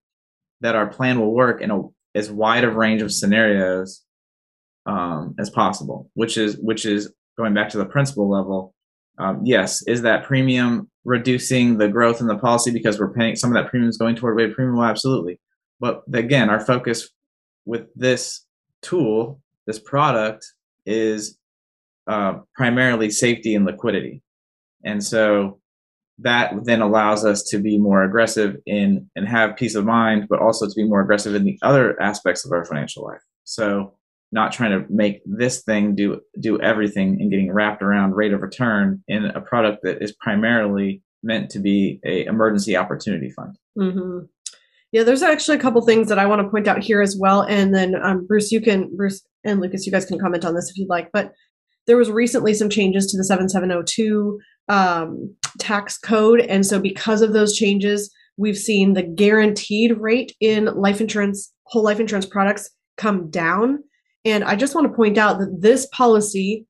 [0.62, 1.82] that our plan will work in a
[2.16, 4.04] as wide a range of scenarios
[4.86, 8.74] um, as possible, which is which is going back to the principal level.
[9.18, 13.50] Um, yes, is that premium reducing the growth in the policy because we're paying some
[13.50, 14.78] of that premium is going toward waiver premium?
[14.78, 15.40] Well, absolutely.
[15.80, 17.10] But again, our focus
[17.66, 18.46] with this
[18.82, 20.46] tool, this product,
[20.86, 21.38] is
[22.08, 24.24] uh, primarily safety and liquidity,
[24.84, 25.60] and so
[26.22, 30.40] that then allows us to be more aggressive in and have peace of mind, but
[30.40, 33.22] also to be more aggressive in the other aspects of our financial life.
[33.46, 33.94] So
[34.32, 38.42] not trying to make this thing do do everything and getting wrapped around rate of
[38.42, 43.58] return in a product that is primarily meant to be a emergency opportunity fund.
[43.78, 44.26] Mm-hmm.
[44.92, 47.42] Yeah, there's actually a couple things that I want to point out here as well,
[47.42, 50.70] and then um, Bruce, you can Bruce and Lucas, you guys can comment on this
[50.70, 51.10] if you'd like.
[51.14, 51.32] But
[51.86, 57.34] there was recently some changes to the 7702 um, tax code, and so because of
[57.34, 63.30] those changes, we've seen the guaranteed rate in life insurance, whole life insurance products come
[63.30, 63.80] down
[64.26, 66.66] and I just want to point out that this policy,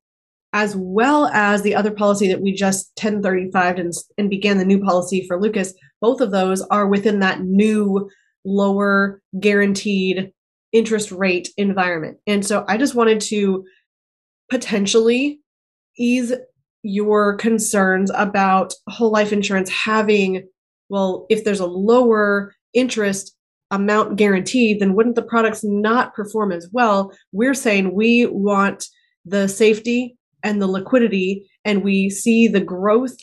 [0.54, 4.80] as well as the other policy that we just 1035 and, and began the new
[4.80, 8.10] policy for Lucas, both of those are within that new
[8.46, 10.32] lower guaranteed
[10.72, 12.18] interest rate environment.
[12.28, 13.66] And so I just wanted to
[14.50, 15.42] potentially
[15.98, 16.34] ease
[16.84, 20.48] your concerns about whole life insurance having,
[20.90, 23.36] well, if there's a lower interest
[23.72, 27.12] amount guaranteed, then wouldn't the products not perform as well?
[27.32, 28.86] We're saying we want
[29.26, 33.16] the safety and the liquidity, and we see the growth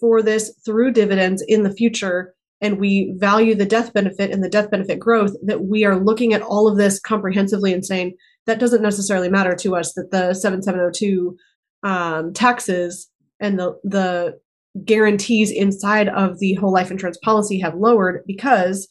[0.00, 2.34] for this through dividends in the future.
[2.60, 6.32] And we value the death benefit and the death benefit growth that we are looking
[6.32, 10.34] at all of this comprehensively and saying that doesn't necessarily matter to us that the
[10.34, 11.36] 7702
[11.84, 13.08] um, taxes
[13.40, 14.38] and the, the
[14.84, 18.88] guarantees inside of the whole life insurance policy have lowered because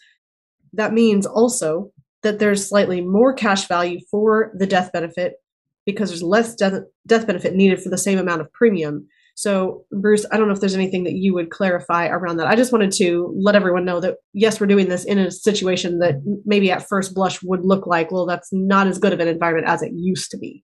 [0.73, 1.91] that means also
[2.23, 5.33] that there's slightly more cash value for the death benefit
[5.85, 6.73] because there's less death,
[7.05, 9.07] death benefit needed for the same amount of premium.
[9.37, 12.47] So, Bruce, I don't know if there's anything that you would clarify around that.
[12.47, 15.99] I just wanted to let everyone know that yes, we're doing this in a situation
[15.99, 19.27] that maybe at first blush would look like, well, that's not as good of an
[19.27, 20.63] environment as it used to be.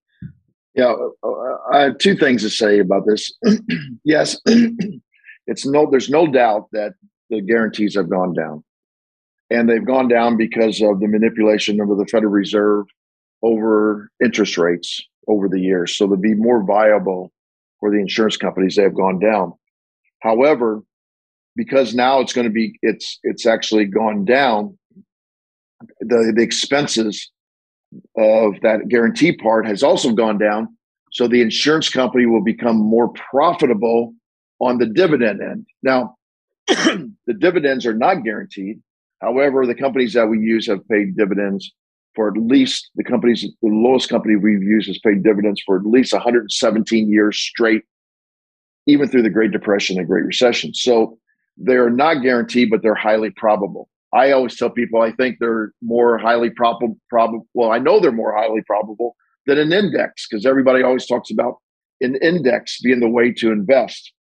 [0.74, 0.92] Yeah,
[1.24, 1.30] uh,
[1.72, 3.32] I have two things to say about this.
[4.04, 4.42] yes,
[5.46, 6.94] it's no, there's no doubt that
[7.30, 8.64] the guarantees have gone down
[9.52, 12.88] and they've gone down because of the manipulation of the Federal Reserve
[13.44, 15.96] over interest rates over the years.
[15.96, 17.32] So to be more viable
[17.84, 19.52] for the insurance companies, they have gone down.
[20.22, 20.82] However,
[21.54, 24.78] because now it's going to be it's it's actually gone down,
[26.00, 27.30] the the expenses
[28.18, 30.78] of that guarantee part has also gone down.
[31.12, 34.14] So the insurance company will become more profitable
[34.62, 35.66] on the dividend end.
[35.84, 36.16] Now,
[36.68, 38.80] the dividends are not guaranteed.
[39.22, 41.74] However, the companies that we use have paid dividends
[42.16, 45.86] for at least the companies, the lowest company we've used has paid dividends for at
[45.86, 47.84] least 117 years straight,
[48.88, 50.74] even through the Great Depression and Great Recession.
[50.74, 51.18] So
[51.57, 53.89] they're not guaranteed, but they're highly probable.
[54.14, 56.97] I always tell people I think they're more highly probable.
[57.09, 59.16] Prob- well, I know they're more highly probable
[59.47, 61.55] than an index because everybody always talks about
[62.01, 64.14] an index being the way to invest.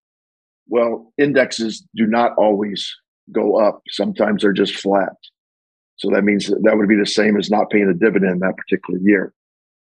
[0.67, 2.91] Well, indexes do not always
[3.31, 3.81] go up.
[3.89, 5.13] Sometimes they're just flat.
[5.97, 8.57] So that means that, that would be the same as not paying a dividend that
[8.57, 9.33] particular year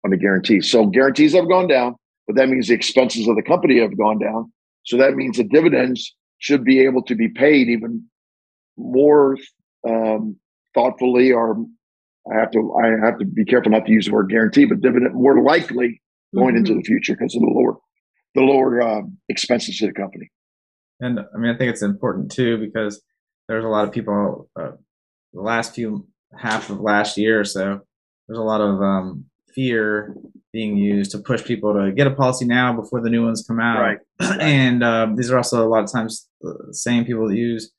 [0.03, 0.61] on the guarantee.
[0.61, 1.95] So guarantees have gone down,
[2.27, 4.51] but that means the expenses of the company have gone down.
[4.85, 8.03] So that means the dividends should be able to be paid even
[8.77, 9.37] more
[9.87, 10.37] um,
[10.73, 11.57] thoughtfully, or
[12.31, 14.81] I have to I have to be careful not to use the word guarantee, but
[14.81, 16.01] dividend more likely
[16.33, 16.57] going mm-hmm.
[16.57, 17.77] into the future because of the lower
[18.35, 20.29] the lower uh, expenses to the company.
[20.99, 23.01] And I mean, I think it's important too because
[23.47, 24.49] there's a lot of people.
[24.59, 24.71] Uh,
[25.33, 26.07] the last few
[26.37, 27.81] half of last year or so,
[28.27, 30.15] there's a lot of um, fear
[30.51, 33.59] being used to push people to get a policy now before the new ones come
[33.59, 33.81] out.
[33.81, 33.99] Right.
[34.41, 37.71] and uh, these are also a lot of times the same people that use.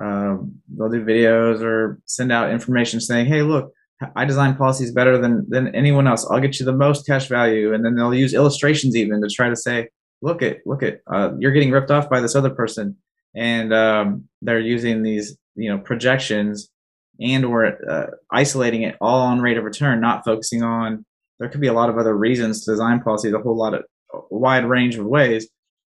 [0.00, 3.72] Um, they'll do videos or send out information saying, "Hey, look,
[4.16, 6.26] I design policies better than than anyone else.
[6.30, 9.50] I'll get you the most cash value." And then they'll use illustrations even to try
[9.50, 9.88] to say,
[10.22, 12.96] "Look at, look at, uh, you're getting ripped off by this other person."
[13.34, 16.70] And um, they're using these, you know, projections
[17.22, 21.04] and or uh, isolating it all on rate of return, not focusing on
[21.38, 23.84] there could be a lot of other reasons to design policies, a whole lot of
[24.30, 25.48] wide range of ways,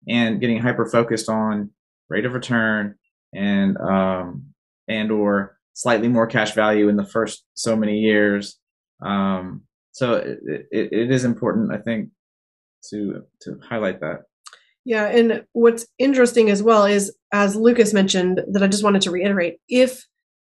[0.09, 1.71] and getting hyper focused on
[2.09, 2.95] rate of return
[3.35, 4.47] and um,
[4.89, 8.59] and or slightly more cash value in the first so many years.
[9.03, 10.39] Um, so it,
[10.71, 12.11] it, it is important, I think,
[12.91, 14.23] to to highlight that.
[14.85, 19.11] Yeah, and what's interesting as well is, as Lucas mentioned, that I just wanted to
[19.11, 20.05] reiterate: if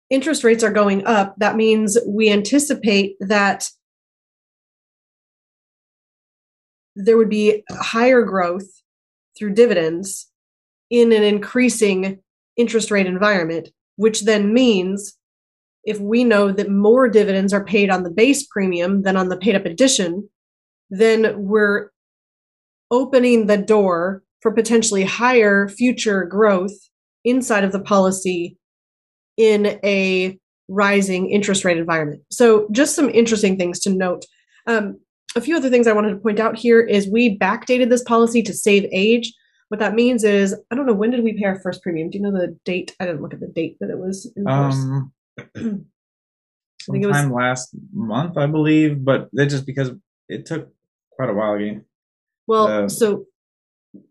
[0.10, 3.70] interest rates are going up, that means we anticipate that
[6.96, 8.68] there would be higher growth
[9.38, 10.30] through dividends
[10.90, 12.20] in an increasing
[12.56, 15.18] interest rate environment, which then means
[15.84, 19.38] if we know that more dividends are paid on the base premium than on the
[19.38, 20.28] paid up addition,
[20.90, 21.90] then we're
[22.92, 26.74] opening the door for potentially higher future growth
[27.24, 28.58] inside of the policy
[29.38, 32.22] in a rising interest rate environment.
[32.32, 34.26] So, just some interesting things to note.
[34.68, 35.00] Um,
[35.36, 38.42] a few other things I wanted to point out here is we backdated this policy
[38.44, 39.34] to save age.
[39.68, 42.10] What that means is, I don't know, when did we pay our first premium?
[42.10, 42.96] Do you know the date?
[43.00, 45.12] I didn't look at the date that it was in um,
[46.88, 49.92] I think it was last month, I believe, but it just because
[50.30, 50.70] it took
[51.12, 51.84] quite a while again.
[52.48, 53.26] Well, so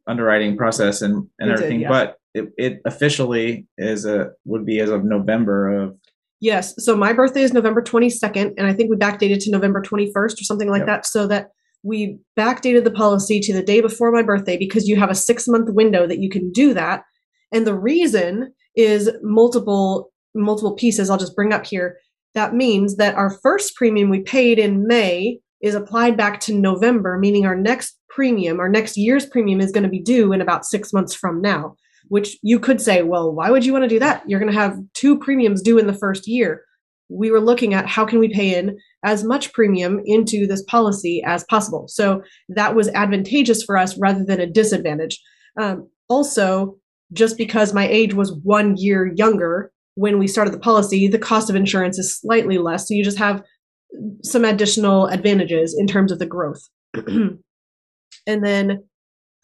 [0.07, 1.89] underwriting process and, and everything, did, yeah.
[1.89, 5.97] but it, it officially is a would be as of November of
[6.41, 6.75] Yes.
[6.85, 10.45] So my birthday is November 22nd, and I think we backdated to November 21st or
[10.45, 10.89] something like yep.
[10.89, 14.97] that, so that we backdated the policy to the day before my birthday because you
[14.97, 17.05] have a six month window that you can do that.
[17.51, 21.09] And the reason is multiple multiple pieces.
[21.09, 21.97] I'll just bring up here.
[22.35, 27.17] That means that our first premium we paid in May is applied back to November,
[27.17, 30.67] meaning our next premium, our next year's premium is going to be due in about
[30.67, 31.77] six months from now
[32.15, 34.23] which you could say, well, why would you want to do that?
[34.29, 36.63] You're going to have two premiums due in the first year.
[37.09, 41.25] We were looking at how can we pay in as much premium into this policy
[41.27, 41.87] as possible.
[41.89, 45.21] So that was advantageous for us rather than a disadvantage.
[45.61, 46.77] Um, also,
[47.13, 51.51] just because my age was one year younger when we started the policy, the cost
[51.51, 52.87] of insurance is slightly less.
[52.87, 53.43] So you just have
[54.23, 56.63] some additional advantages in terms of the growth.
[56.95, 57.41] and
[58.25, 58.85] then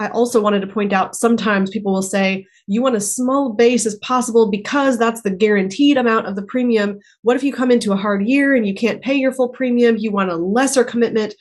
[0.00, 3.84] I also wanted to point out sometimes people will say, you want as small base
[3.84, 6.98] as possible because that's the guaranteed amount of the premium.
[7.20, 9.98] What if you come into a hard year and you can't pay your full premium?
[9.98, 11.34] You want a lesser commitment.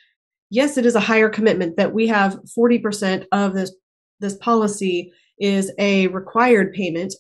[0.49, 3.74] Yes, it is a higher commitment that we have 40% of this,
[4.20, 7.14] this policy is a required payment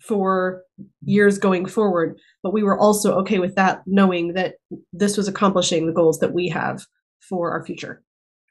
[0.00, 0.62] for
[1.04, 2.18] years going forward.
[2.42, 4.54] But we were also okay with that, knowing that
[4.94, 6.86] this was accomplishing the goals that we have
[7.20, 8.02] for our future.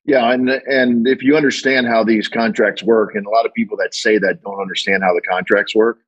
[0.08, 3.76] Yeah, and and if you understand how these contracts work, and a lot of people
[3.78, 6.00] that say that don't understand how the contracts work,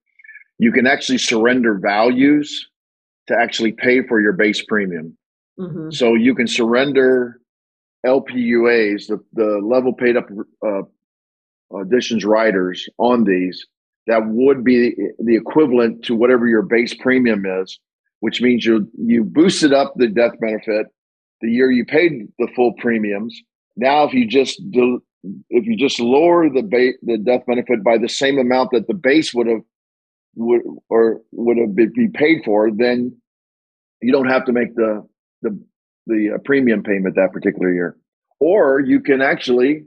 [0.58, 2.70] you can actually surrender values
[3.28, 5.18] to actually pay for your base premium.
[5.60, 5.92] Mm-hmm.
[5.92, 7.42] So you can surrender
[8.06, 10.30] LPUAs, the the level paid up
[10.66, 10.84] uh,
[11.78, 13.68] additions riders on these
[14.08, 17.78] that would be the equivalent to whatever your base premium is,
[18.22, 20.88] which means you you boosted up the death benefit
[21.42, 23.42] the year you paid the full premiums
[23.80, 25.02] now, if you just do,
[25.50, 28.94] if you just lower the ba- the death benefit by the same amount that the
[28.94, 29.62] base would have
[30.36, 33.16] would or would have been be paid for, then
[34.02, 35.08] you don't have to make the
[35.42, 35.58] the
[36.08, 37.96] the uh, premium payment that particular year.
[38.40, 39.86] Or you can actually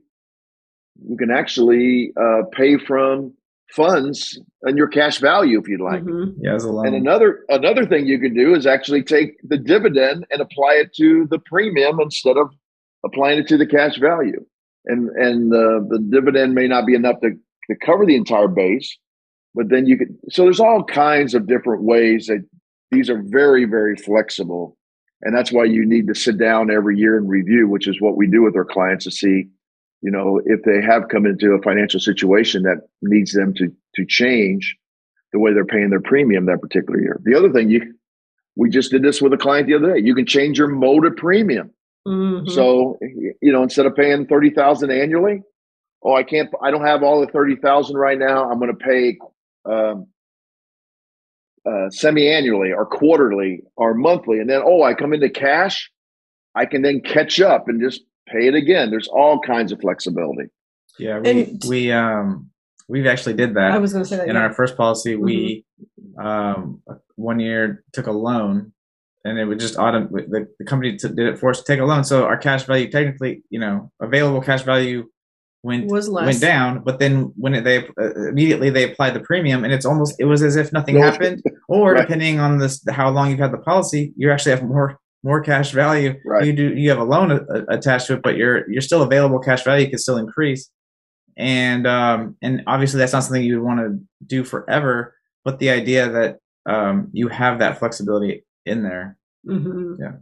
[1.08, 3.34] you can actually uh, pay from
[3.70, 6.02] funds and your cash value if you'd like.
[6.02, 6.42] Mm-hmm.
[6.42, 10.74] Yeah, and another another thing you can do is actually take the dividend and apply
[10.74, 12.50] it to the premium instead of
[13.04, 14.44] applying it to the cash value.
[14.86, 18.98] And and the the dividend may not be enough to, to cover the entire base,
[19.54, 22.44] but then you could so there's all kinds of different ways that
[22.90, 24.76] these are very, very flexible.
[25.22, 28.16] And that's why you need to sit down every year and review, which is what
[28.16, 29.46] we do with our clients to see
[30.02, 34.04] you know, if they have come into a financial situation that needs them to to
[34.06, 34.76] change
[35.32, 37.20] the way they're paying their premium that particular year.
[37.24, 37.94] The other thing you
[38.56, 40.00] we just did this with a client the other day.
[40.04, 41.70] You can change your mode of premium.
[42.06, 42.48] Mm-hmm.
[42.50, 45.42] So, you know, instead of paying 30,000 annually,
[46.02, 48.50] oh, I can't, I don't have all the 30,000 right now.
[48.50, 49.18] I'm going to pay
[49.64, 50.06] um,
[51.64, 54.40] uh, semi-annually or quarterly or monthly.
[54.40, 55.90] And then, oh, I come into cash.
[56.54, 58.90] I can then catch up and just pay it again.
[58.90, 60.50] There's all kinds of flexibility.
[60.98, 61.20] Yeah.
[61.20, 62.50] We, and, we, um,
[62.88, 63.70] we've actually did that.
[63.72, 64.42] I was going to say that in yeah.
[64.42, 65.14] our first policy.
[65.14, 65.24] Mm-hmm.
[65.24, 65.64] We,
[66.18, 66.82] um,
[67.14, 68.71] one year took a loan
[69.24, 71.80] and it would just autom- the, the company t- did it for us to take
[71.80, 72.04] a loan.
[72.04, 75.08] So our cash value, technically, you know, available cash value
[75.62, 76.26] went was less.
[76.26, 76.82] went down.
[76.84, 80.24] But then when it, they uh, immediately they applied the premium, and it's almost it
[80.24, 81.42] was as if nothing happened.
[81.68, 82.02] Or right.
[82.02, 85.70] depending on this how long you've had the policy, you actually have more more cash
[85.70, 86.14] value.
[86.24, 86.44] Right.
[86.44, 89.02] You do you have a loan a, a, attached to it, but you're you're still
[89.02, 90.68] available cash value can still increase.
[91.38, 95.14] And um and obviously that's not something you would want to do forever.
[95.44, 99.16] But the idea that um you have that flexibility in there.
[99.46, 99.94] Mm-hmm.
[100.00, 100.12] Yeah.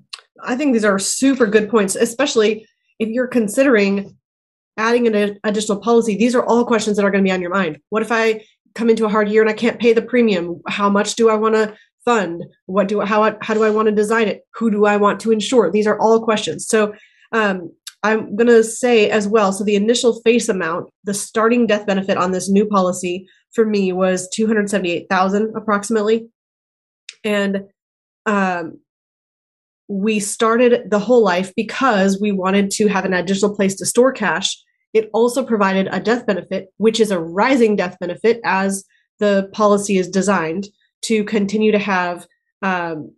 [0.43, 2.66] I think these are super good points, especially
[2.99, 4.16] if you're considering
[4.76, 6.16] adding an additional policy.
[6.16, 7.78] These are all questions that are going to be on your mind.
[7.91, 10.61] What if I come into a hard year and I can't pay the premium?
[10.68, 12.43] How much do I want to fund?
[12.66, 14.43] What do how how do I want to design it?
[14.55, 15.70] Who do I want to insure?
[15.70, 16.66] These are all questions.
[16.66, 16.95] So
[17.32, 17.70] um,
[18.03, 19.53] I'm going to say as well.
[19.53, 23.93] So the initial face amount, the starting death benefit on this new policy for me
[23.93, 26.28] was 278,000 approximately,
[27.24, 27.64] and
[28.27, 28.79] um,
[29.89, 34.12] we started the whole life because we wanted to have an additional place to store
[34.12, 34.57] cash.
[34.95, 38.85] It also provided a death benefit, which is a rising death benefit as
[39.18, 40.68] the policy is designed
[41.03, 42.27] to continue to have
[42.62, 43.14] um,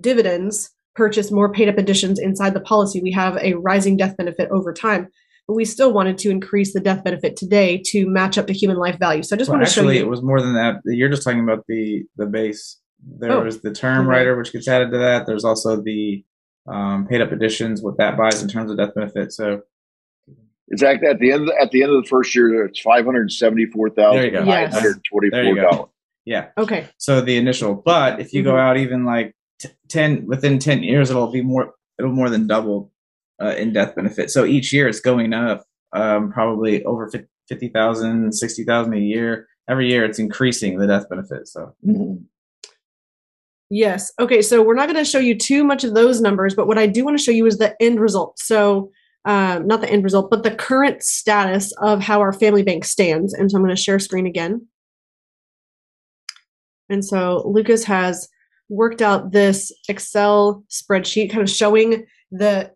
[0.00, 3.00] dividends purchase more paid up additions inside the policy.
[3.00, 5.06] We have a rising death benefit over time,
[5.46, 8.78] but we still wanted to increase the death benefit today to match up to human
[8.78, 9.22] life value.
[9.22, 10.06] So I just well, want to actually, show you.
[10.06, 10.80] it was more than that.
[10.84, 12.78] You're just talking about the the base
[13.18, 14.18] there oh, was the term okay.
[14.18, 15.26] rider, which gets added to that.
[15.26, 16.24] There's also the
[16.66, 19.32] um, paid up additions, what that buys in terms of death benefit.
[19.32, 19.62] So
[20.70, 23.04] exactly at the end of the, at the end of the first year, it's five
[23.04, 25.88] hundred seventy four thousand nine hundred twenty four dollars.
[26.24, 26.48] Yeah.
[26.58, 26.86] Okay.
[26.98, 28.50] So the initial, but if you mm-hmm.
[28.50, 31.74] go out even like t- ten within ten years, it'll be more.
[31.98, 32.92] It'll more than double
[33.42, 34.30] uh, in death benefit.
[34.30, 37.10] So each year it's going up, um, probably over
[37.48, 39.48] 50,000, 60,000 a year.
[39.68, 41.48] Every year it's increasing the death benefit.
[41.48, 41.74] So.
[41.84, 42.24] Mm-hmm.
[43.70, 44.12] Yes.
[44.18, 44.40] Okay.
[44.40, 46.86] So we're not going to show you too much of those numbers, but what I
[46.86, 48.38] do want to show you is the end result.
[48.38, 48.90] So,
[49.24, 53.34] um, not the end result, but the current status of how our family bank stands.
[53.34, 54.66] And so I'm going to share screen again.
[56.88, 58.28] And so Lucas has
[58.70, 62.72] worked out this Excel spreadsheet kind of showing the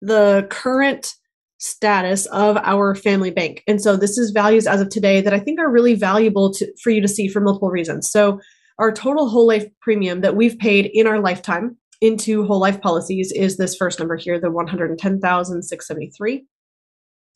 [0.00, 1.14] the current
[1.58, 3.62] status of our family bank.
[3.66, 6.70] And so this is values as of today that I think are really valuable to,
[6.82, 8.10] for you to see for multiple reasons.
[8.10, 8.40] So
[8.78, 13.30] our total whole life premium that we've paid in our lifetime into whole life policies
[13.32, 16.46] is this first number here, the 110,673.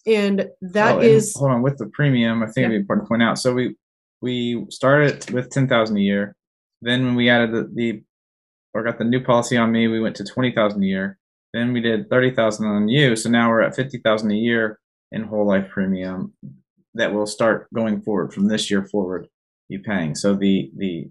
[0.06, 2.42] And that oh, is hold on with the premium.
[2.42, 2.64] I think yeah.
[2.64, 3.38] it'd be important to point out.
[3.38, 3.76] So we
[4.20, 6.34] we started with 10,000 a year.
[6.82, 8.02] Then when we added the, the
[8.74, 11.18] or got the new policy on me, we went to 20,000 a year.
[11.52, 13.16] Then we did 30,000 on you.
[13.16, 14.78] So now we're at 50,000 a year
[15.12, 16.34] in whole life premium
[16.94, 19.28] that will start going forward from this year forward
[19.68, 20.14] you paying.
[20.14, 21.10] So the the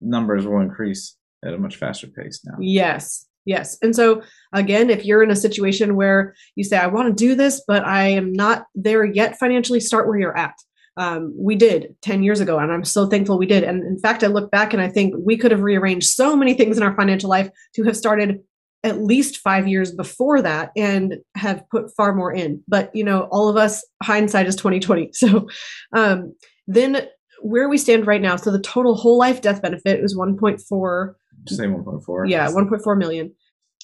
[0.00, 2.56] numbers will increase at a much faster pace now.
[2.60, 3.26] Yes.
[3.44, 3.76] Yes.
[3.82, 4.22] And so,
[4.52, 7.84] again, if you're in a situation where you say, I want to do this, but
[7.84, 10.54] I am not there yet financially, start where you're at.
[10.96, 13.64] Um, we did 10 years ago, and I'm so thankful we did.
[13.64, 16.54] And in fact, I look back and I think we could have rearranged so many
[16.54, 18.40] things in our financial life to have started
[18.84, 22.62] at least five years before that and have put far more in.
[22.68, 25.10] But, you know, all of us, hindsight is 2020.
[25.14, 25.48] So
[25.94, 26.34] um,
[26.66, 27.08] then
[27.40, 31.14] where we stand right now, so the total whole life death benefit was 1.4.
[31.44, 32.28] Just say 1.4.
[32.28, 33.32] Yeah, 1.4 million.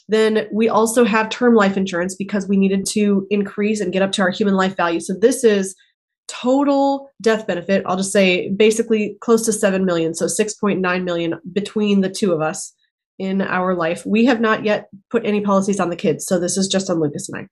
[0.09, 4.13] Then we also have term life insurance because we needed to increase and get up
[4.13, 4.99] to our human life value.
[4.99, 5.77] So this is
[6.27, 7.85] total death benefit.
[7.87, 10.15] I'll just say basically close to 7 million.
[10.15, 12.73] So 6.9 million between the two of us
[13.19, 14.05] in our life.
[14.07, 16.27] We have not yet put any policies on the kids.
[16.27, 17.47] So this is just on Lucas and I.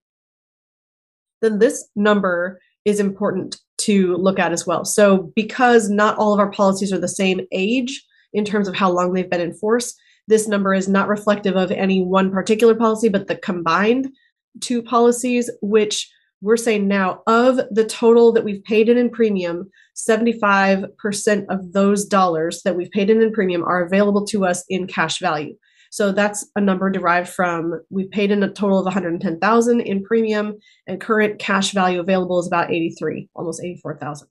[1.42, 4.85] Then this number is important to look at as well.
[4.85, 8.91] So, because not all of our policies are the same age in terms of how
[8.91, 9.95] long they've been in force,
[10.26, 14.09] this number is not reflective of any one particular policy, but the combined
[14.61, 16.11] two policies, which
[16.41, 22.05] we're saying now of the total that we've paid in in premium, 75% of those
[22.05, 25.57] dollars that we've paid in in premium are available to us in cash value.
[25.91, 30.59] So that's a number derived from we've paid in a total of 110,000 in premium
[30.86, 34.28] and current cash value available is about 83, almost 84,000.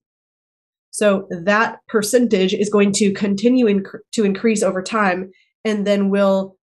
[0.92, 5.32] So that percentage is going to continue inc- to increase over time
[5.64, 6.58] and then will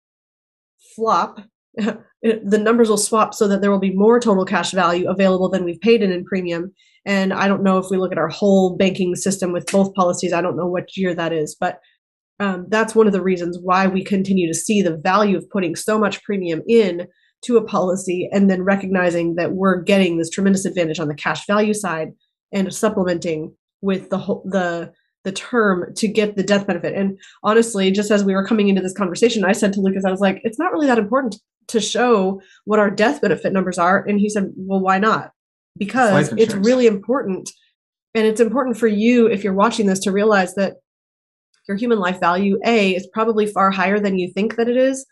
[0.97, 1.41] flop.
[1.77, 5.65] the numbers will swap so that there will be more total cash value available than
[5.65, 6.73] we've paid in in premium.
[7.05, 10.33] And I don't know if we look at our whole banking system with both policies,
[10.33, 11.81] I don't know what year that is, but
[12.41, 15.77] um, that's one of the reasons why we continue to see the value of putting
[15.77, 17.07] so much premium in
[17.45, 21.47] to a policy and then recognizing that we're getting this tremendous advantage on the cash
[21.47, 22.09] value side
[22.53, 24.93] and supplementing with the whole, the
[25.25, 26.95] the term to get the death benefit.
[26.95, 30.11] And honestly, just as we were coming into this conversation, I said to Lucas, I
[30.11, 31.37] was like, it's not really that important
[31.69, 34.05] to show what our death benefit numbers are.
[34.07, 35.31] And he said, well, why not?
[35.79, 37.51] Because it's really important.
[38.15, 40.75] And it's important for you, if you're watching this, to realize that
[41.67, 45.07] your human life value, A, is probably far higher than you think that it is.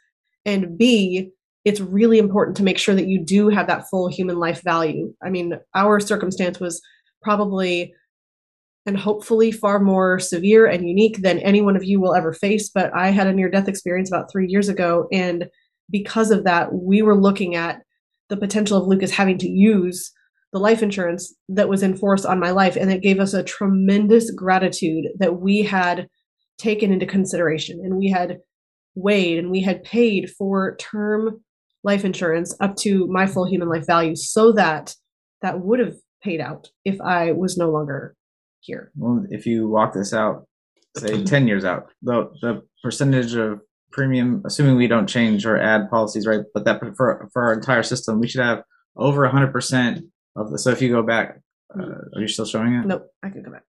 [0.45, 1.31] And B,
[1.65, 5.13] it's really important to make sure that you do have that full human life value.
[5.25, 6.81] I mean, our circumstance was
[7.23, 7.95] probably
[8.85, 12.69] and hopefully far more severe and unique than any one of you will ever face.
[12.69, 15.07] But I had a near death experience about three years ago.
[15.13, 15.47] And
[15.91, 17.83] because of that, we were looking at
[18.29, 20.11] the potential of Lucas having to use
[20.53, 22.77] the life insurance that was enforced on my life.
[22.77, 26.09] And it gave us a tremendous gratitude that we had
[26.59, 28.39] taken into consideration and we had
[28.95, 31.43] weighed and we had paid for term
[31.85, 34.95] life insurance up to my full human life value so that
[35.41, 38.15] that would have paid out if I was no longer
[38.61, 38.93] here.
[38.97, 40.47] Well, if you walk this out,
[40.97, 45.91] say 10 years out, the, the percentage of premium, assuming we don't change or add
[45.91, 46.43] policies, right?
[46.55, 48.63] But that for, for our entire system, we should have
[48.97, 50.03] over 100%
[50.37, 50.59] of the.
[50.59, 51.41] So if you go back,
[51.79, 51.83] uh,
[52.15, 52.87] are you still showing it?
[52.87, 53.65] Nope, I can go back.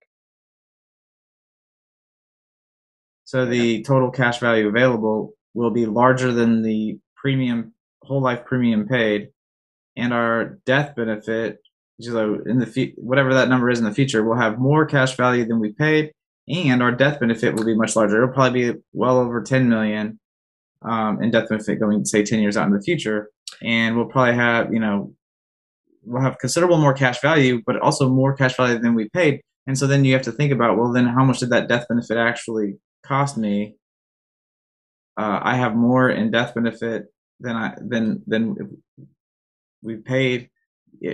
[3.34, 7.73] So the total cash value available will be larger than the premium,
[8.03, 9.29] whole life premium paid,
[9.97, 11.57] and our death benefit
[11.99, 15.45] so in the whatever that number is in the future, we'll have more cash value
[15.45, 16.11] than we paid,
[16.47, 18.21] and our death benefit will be much larger.
[18.21, 20.19] It'll probably be well over 10 million
[20.84, 23.31] um, in death benefit going say 10 years out in the future,
[23.63, 25.11] and we'll probably have you know
[26.03, 29.41] we'll have considerable more cash value, but also more cash value than we paid.
[29.65, 31.88] And so then you have to think about well, then how much did that death
[31.89, 33.76] benefit actually cost me?
[35.16, 37.06] Uh, I have more in death benefit
[37.39, 38.82] than I than than
[39.82, 40.49] we paid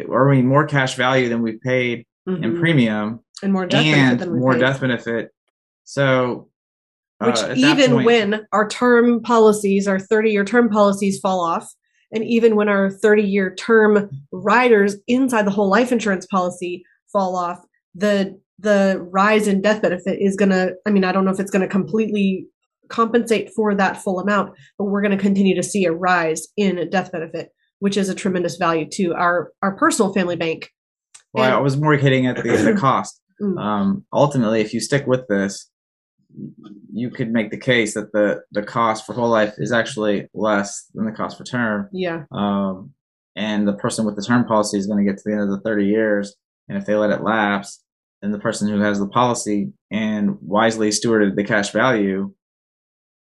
[0.07, 2.43] or I mean more cash value than we've paid mm-hmm.
[2.43, 4.59] in premium and more death and benefit more paid.
[4.59, 5.31] death benefit.
[5.83, 6.49] So
[7.21, 11.41] uh, which uh, even point, when our term policies, our 30 year term policies fall
[11.41, 11.73] off,
[12.11, 17.35] and even when our 30 year term riders inside the whole life insurance policy fall
[17.35, 17.59] off,
[17.95, 21.39] the the rise in death benefit is going to i mean i don't know if
[21.39, 22.45] it's going to completely
[22.89, 26.89] compensate for that full amount but we're going to continue to see a rise in
[26.89, 30.71] death benefit which is a tremendous value to our our personal family bank.
[31.33, 33.21] Well, and, I was more hitting at the, the cost.
[33.41, 33.59] Mm.
[33.59, 35.69] Um, ultimately, if you stick with this,
[36.91, 40.85] you could make the case that the the cost for whole life is actually less
[40.93, 41.89] than the cost for term.
[41.91, 42.23] Yeah.
[42.31, 42.93] Um,
[43.35, 45.49] and the person with the term policy is going to get to the end of
[45.49, 46.35] the 30 years,
[46.67, 47.81] and if they let it lapse,
[48.21, 52.33] then the person who has the policy and wisely stewarded the cash value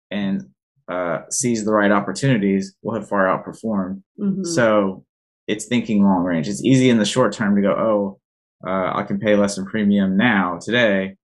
[0.09, 0.45] and
[0.87, 4.01] uh, sees the right opportunities will have far outperformed.
[4.19, 4.43] Mm-hmm.
[4.43, 5.05] So
[5.47, 6.47] it's thinking long range.
[6.47, 8.19] It's easy in the short term to go, oh,
[8.67, 11.15] uh, I can pay less in premium now today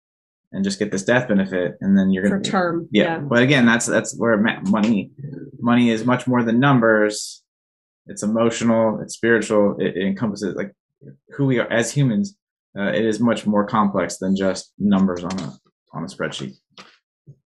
[0.51, 2.87] and just get this death benefit, and then you're going to term.
[2.91, 3.03] Yeah.
[3.03, 3.19] yeah.
[3.19, 5.11] but again, that's that's where money
[5.59, 7.43] money is much more than numbers.
[8.05, 8.99] It's emotional.
[9.01, 9.75] It's spiritual.
[9.79, 10.73] It, it encompasses like
[11.31, 12.35] who we are as humans.
[12.77, 15.53] Uh, it is much more complex than just numbers on a
[15.93, 16.53] on a spreadsheet.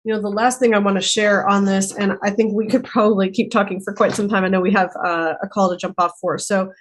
[0.04, 2.66] You know the last thing i want to share on this and i think we
[2.66, 5.70] could probably keep talking for quite some time i know we have uh, a call
[5.70, 6.38] to jump off for.
[6.38, 6.72] So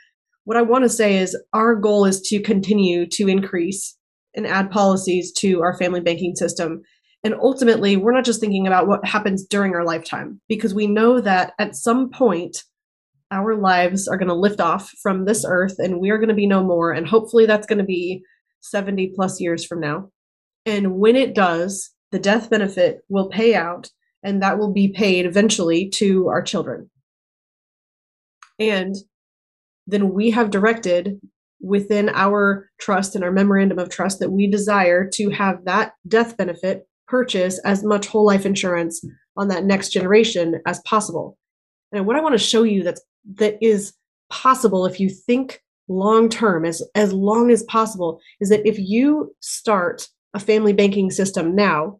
[0.46, 3.98] what i want to say is our goal is to continue to increase
[4.38, 6.84] and add policies to our family banking system.
[7.24, 11.20] And ultimately we're not just thinking about what happens during our lifetime because we know
[11.20, 12.64] that at some point
[13.32, 16.36] our lives are going to lift off from this earth and we are going to
[16.36, 18.22] be no more and hopefully that's going to be
[18.62, 20.10] 70 plus years from now
[20.66, 23.90] and when it does the death benefit will pay out
[24.24, 26.90] and that will be paid eventually to our children.
[28.60, 28.96] And
[29.86, 31.20] then we have directed
[31.62, 36.38] within our trust and our memorandum of trust that we desire to have that death
[36.38, 39.02] benefit purchase as much whole life insurance
[39.38, 41.38] on that next generation as possible.
[41.94, 43.02] And what I want to show you that's
[43.36, 43.94] that is
[44.30, 49.34] possible if you think long term as as long as possible is that if you
[49.40, 52.00] start a family banking system now,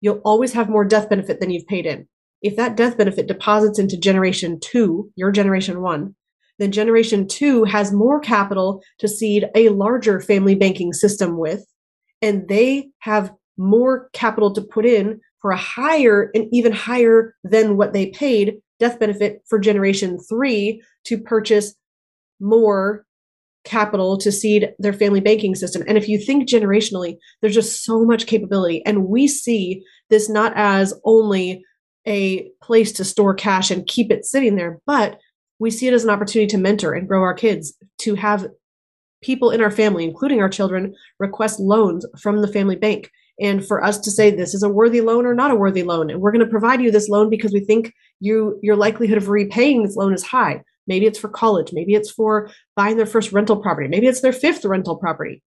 [0.00, 2.06] you'll always have more death benefit than you've paid in.
[2.42, 6.14] if that death benefit deposits into generation two, your generation one,
[6.58, 11.64] then generation two has more capital to seed a larger family banking system with,
[12.22, 17.76] and they have more capital to put in for a higher and even higher than
[17.76, 21.74] what they paid death benefit for generation three to purchase
[22.40, 23.04] more
[23.64, 25.82] capital to seed their family banking system.
[25.86, 28.82] And if you think generationally, there's just so much capability.
[28.86, 31.62] And we see this not as only
[32.06, 35.18] a place to store cash and keep it sitting there, but
[35.58, 38.46] we see it as an opportunity to mentor and grow our kids, to have
[39.22, 43.10] people in our family, including our children, request loans from the family bank.
[43.40, 46.10] And for us to say this is a worthy loan or not a worthy loan.
[46.10, 49.28] And we're going to provide you this loan because we think you your likelihood of
[49.28, 50.62] repaying this loan is high.
[50.86, 51.70] Maybe it's for college.
[51.72, 53.88] Maybe it's for buying their first rental property.
[53.88, 55.42] Maybe it's their fifth rental property.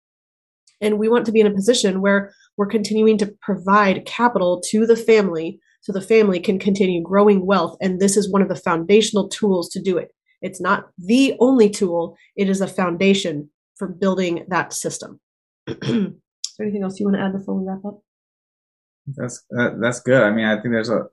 [0.81, 4.87] And we want to be in a position where we're continuing to provide capital to
[4.87, 7.77] the family so the family can continue growing wealth.
[7.81, 10.11] And this is one of the foundational tools to do it.
[10.43, 15.21] It's not the only tool, it is a foundation for building that system.
[16.57, 18.01] is there anything else you want to add before we wrap up?
[19.15, 20.23] That's uh, that's good.
[20.23, 21.05] I mean, I think there's a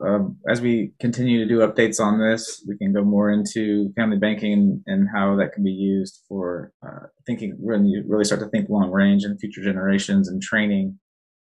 [0.50, 4.54] as we continue to do updates on this, we can go more into family banking
[4.54, 8.48] and, and how that can be used for uh, thinking when you really start to
[8.48, 10.98] think long range and future generations and training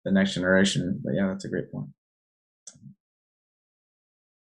[0.03, 0.99] the next generation.
[1.01, 1.87] But yeah, that's a great point.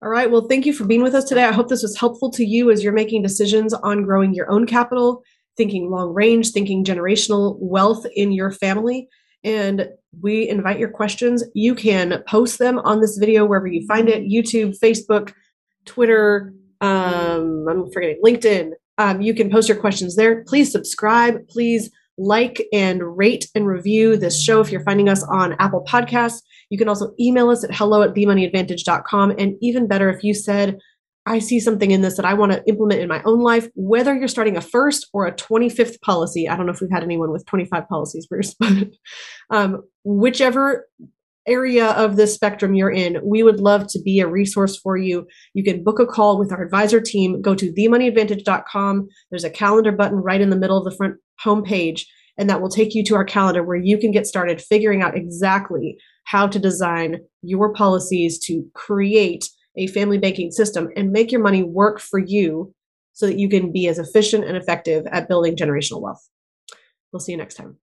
[0.04, 0.30] All right.
[0.30, 1.44] Well, thank you for being with us today.
[1.44, 4.66] I hope this was helpful to you as you're making decisions on growing your own
[4.66, 5.24] capital,
[5.56, 9.08] thinking long range, thinking generational wealth in your family.
[9.44, 9.88] And
[10.20, 11.42] we invite your questions.
[11.54, 15.32] You can post them on this video wherever you find it YouTube, Facebook,
[15.84, 18.72] Twitter, um, I'm forgetting, LinkedIn.
[18.98, 20.44] Um, you can post your questions there.
[20.44, 21.48] Please subscribe.
[21.48, 26.42] Please like and rate and review this show if you're finding us on Apple Podcasts.
[26.70, 29.34] You can also email us at hello at themoneyadvantage.com.
[29.38, 30.78] And even better, if you said,
[31.24, 34.14] I see something in this that I want to implement in my own life, whether
[34.14, 36.48] you're starting a first or a 25th policy.
[36.48, 38.88] I don't know if we've had anyone with 25 policies, Bruce, but
[39.50, 40.88] um, whichever
[41.46, 45.26] area of this spectrum you're in, we would love to be a resource for you.
[45.54, 47.40] You can book a call with our advisor team.
[47.40, 49.08] Go to themoneyadvantage.com.
[49.30, 52.04] There's a calendar button right in the middle of the front homepage,
[52.38, 55.16] and that will take you to our calendar where you can get started figuring out
[55.16, 61.42] exactly how to design your policies to create a family banking system and make your
[61.42, 62.74] money work for you
[63.12, 66.28] so that you can be as efficient and effective at building generational wealth.
[67.12, 67.76] We'll see you next time.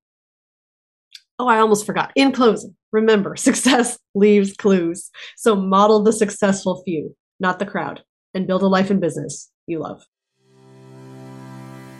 [1.37, 2.11] Oh, I almost forgot.
[2.15, 5.09] In closing, remember success leaves clues.
[5.37, 9.79] So model the successful few, not the crowd, and build a life and business you
[9.79, 10.03] love.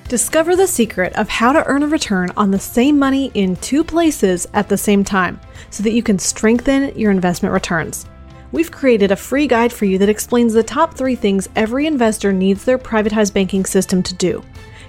[0.09, 3.83] Discover the secret of how to earn a return on the same money in two
[3.83, 8.07] places at the same time so that you can strengthen your investment returns.
[8.51, 12.33] We've created a free guide for you that explains the top three things every investor
[12.33, 14.43] needs their privatized banking system to do.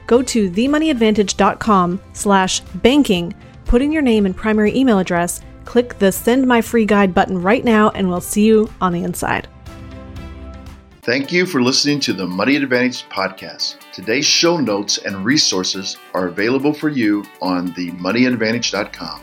[0.06, 3.34] Go to themoneyadvantage.com slash banking,
[3.66, 7.40] put in your name and primary email address, click the send my free guide button
[7.40, 9.46] right now, and we'll see you on the inside.
[11.02, 13.76] Thank you for listening to the Money Advantage podcast.
[13.92, 19.22] Today's show notes and resources are available for you on themoneyadvantage.com.